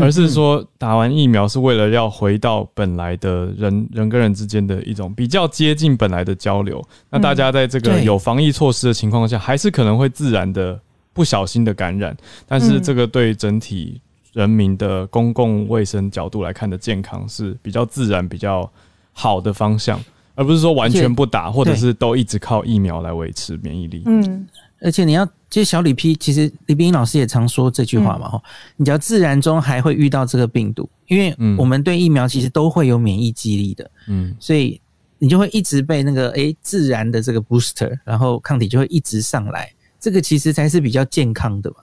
[0.03, 6.87] 而是说，打完疫苗是为了要回到本来的人人跟人之间的一种比较接近本来的交流。
[7.09, 10.79] 那大家在这个有防疫措施的情况下，还是可能会自然的
[11.15, 12.15] 不小心的感染。
[12.47, 13.99] 但是这个对整体
[14.35, 18.71] 人民的公共卫生角度来看的健康是比较自然、比较
[19.15, 19.99] 好的方向，
[20.35, 24.03] 而不是说完全不打，或者是都一直靠疫苗来维持免疫力。
[24.05, 24.47] 嗯。
[24.81, 28.43] 而且你要，其实小李 P，其实李冰老师也常说这句话嘛，哈，
[28.77, 34.81] 你只要自然中还会遇到这个病毒，因为我们对疫苗其实都会有免疫激励的，嗯，所以
[35.19, 41.77] 你就会一直被那个诶自然的这个 booster，然后抗体就会一直上来，这个其实才是比较健康的嘛。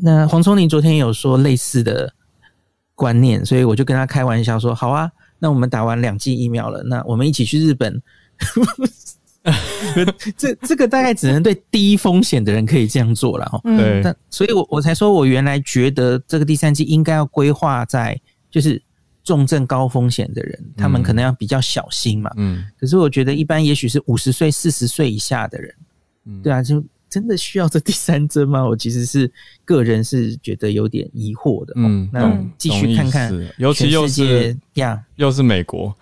[0.00, 2.12] 那黄聪林昨天有说类似的
[2.94, 5.08] 观念，所以我就跟他开玩笑说，好啊，
[5.38, 8.02] 那我们打完两剂疫苗了，那我们一起去日本。
[10.36, 13.60] 这这个大概只能对低风险的人可以这样做了哈。
[13.62, 18.18] 对，但所以我我才说我原来觉得这个第三季应该要规划在
[18.50, 18.80] 就是
[19.22, 22.30] 重症高风险的人，他们可能要比较小心嘛。
[22.36, 22.64] 嗯。
[22.80, 25.74] 可是我觉得一般也许是五十岁、四十岁以下的人，
[26.24, 28.66] 嗯，对啊，就真的需要这第三针吗？
[28.66, 29.30] 我其实是
[29.64, 31.74] 个人是觉得有点疑惑的。
[31.76, 35.94] 嗯，那继续看看，尤其又是呀，又是美国。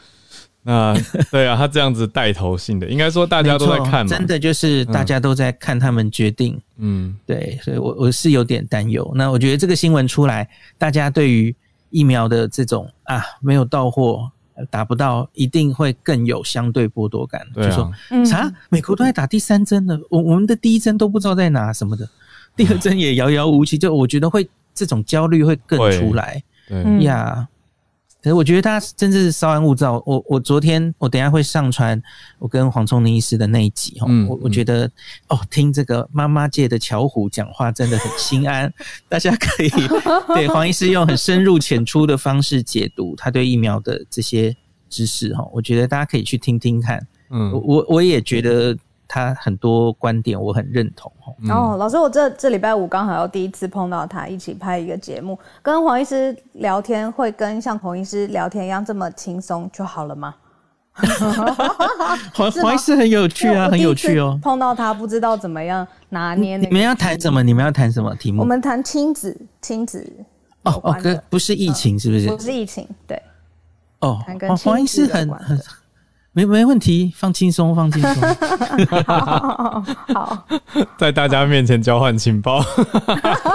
[0.64, 0.96] 那
[1.32, 6.56] 对啊，他这样子带头性的，应该说大家都在看，真的就是大家都在看他们决定。
[6.76, 9.10] 嗯，对，所以我我是有点担忧。
[9.16, 10.48] 那我觉得这个新闻出来，
[10.78, 11.52] 大家对于
[11.90, 14.30] 疫苗的这种啊没有到货、
[14.70, 17.44] 打不到，一定会更有相对剥夺感。
[17.56, 17.92] 就说
[18.24, 18.48] 啥？
[18.68, 22.08] 美国都在打第三针了，我我们的第一针都不知道在哪什么的，
[22.54, 23.76] 第二针也遥遥无期。
[23.76, 26.40] 就我觉得会这种焦虑会更出来。
[26.68, 27.48] 对呀。
[28.22, 30.02] 可是我觉得他真的是稍安勿躁。
[30.06, 32.00] 我我昨天我等下会上传
[32.38, 34.88] 我跟黄聪明医师的那一集哈，我我觉得
[35.28, 38.72] 哦，听这个妈妈界的巧虎讲话真的很心安。
[39.08, 39.68] 大家可以
[40.34, 44.56] 对黄医师用很深入浅出的方式解读他对疫苗的这些
[44.88, 47.04] 知识哈，我觉得大家可以去听听看。
[47.30, 48.76] 嗯，我我也觉得。
[49.14, 51.12] 他很多观点我很认同
[51.50, 60.34] 哦，老师，我这这礼拜五刚好要第一次碰到他，一起拍一个节目，跟黄医师聊天会跟像孔医师聊天一样这么轻松就好了吗？
[62.32, 64.40] 黄黄医师很有趣啊，很有趣哦。
[64.42, 66.56] 碰到他不知道怎么样拿捏。
[66.56, 67.42] 你们要谈什么？
[67.42, 68.40] 你们要谈什么题目？
[68.40, 70.10] 我们谈亲子，亲子
[70.62, 72.28] 哦哦，跟不是疫情是不是？
[72.28, 73.20] 不是疫情，对。
[74.00, 74.18] 哦，
[74.48, 75.60] 黄黄医师很很。
[76.34, 78.22] 没没问题，放轻松，放轻松。
[79.04, 80.46] 好，
[80.96, 82.64] 在大家面前交换情报，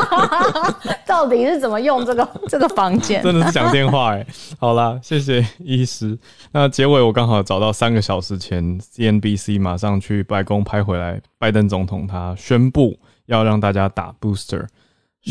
[1.08, 3.24] 到底是怎么用这个这个房间？
[3.24, 4.26] 真的是讲电话哎。
[4.60, 6.16] 好啦，谢谢医师。
[6.52, 14.68] 那结尾我刚好找到三个小时前，CNBC 马上去白宫拍回来，拜登总统他宣布要让大家打 booster。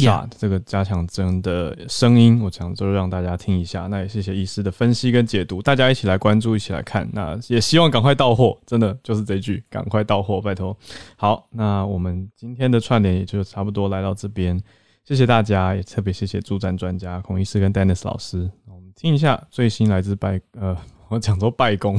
[0.05, 3.86] Shot 这个加强针的声音，我想就让大家听一下。
[3.86, 7.09] 那也谢谢医师的分析跟解读，大家一起来关注，一起来看。
[7.12, 10.77] 那也希望赶快到货，真的就是这句，赶快到货，拜托。
[11.16, 14.60] 好，那我们今天的串联也就差不多来到这边，
[15.05, 18.51] 谢谢大家，也特别谢谢助战专家孔医师跟 Dennis 老师。
[18.66, 20.77] 我们听一下最新来自拜呃，
[21.09, 21.98] 我讲说拜公，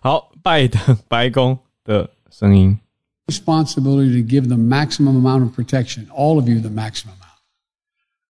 [0.00, 2.78] 好，拜登白宫的声音。
[3.26, 7.14] Responsibility to give the maximum amount of protection, all of you the maximum.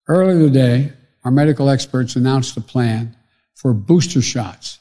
[0.07, 0.93] Earlier today,
[1.25, 3.17] our medical experts announced a plan
[3.55, 4.79] for booster shots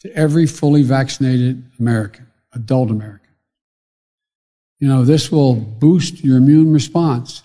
[0.00, 3.20] to every fully vaccinated American, adult American.
[4.78, 7.42] You know, this will boost your immune response.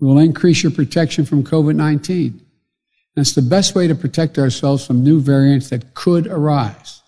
[0.00, 2.26] It will increase your protection from COVID 19.
[3.14, 7.02] And it's the best way to protect ourselves from new variants that could arise.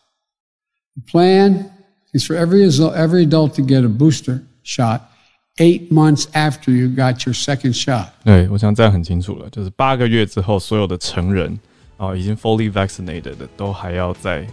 [0.96, 1.70] The plan
[2.12, 5.10] is for every, every adult to get a booster shot
[5.56, 8.06] Eight months after you got your second shot。
[8.24, 11.56] 对，我想这样很清楚了，就是八个月之后，所有的成人
[11.96, 14.44] 啊，已经 fully vaccinated 的，都还要再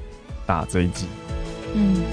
[0.45, 1.07] 打这一剂。
[1.73, 2.03] 嗯。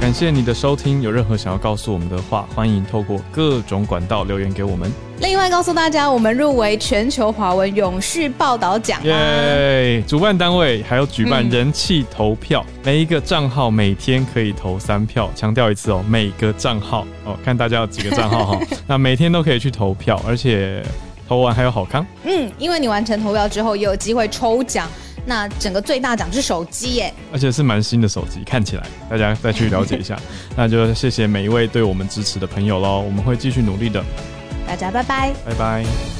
[0.00, 4.90] 感谢你的收听，有任何想要告诉我们的话，欢迎透过各种管道留言给我们。
[5.20, 8.98] 另外告诉大家，我们入围全球华文永续报道奖。
[9.04, 10.02] 耶！
[10.06, 15.30] 主办单位还有举办人气投票，每一个账号每天可以投三票。
[15.36, 18.60] 强调一次哦，每个账号哦，看大家有几个账号哈。
[18.88, 20.82] 那每天都可以去投票，而且
[21.28, 22.04] 投完还有好康。
[22.24, 24.88] 嗯，因为你完成投票之后，也有机会抽奖。
[25.26, 30.18] 那整个最大奖是手机耶，而且是蛮新的手机，看起来大家再去了解一下。
[30.56, 34.02] 那就谢谢每一位对我们支持的朋友喽，我们会继续努力的。
[34.70, 36.19] 大家拜拜，拜拜。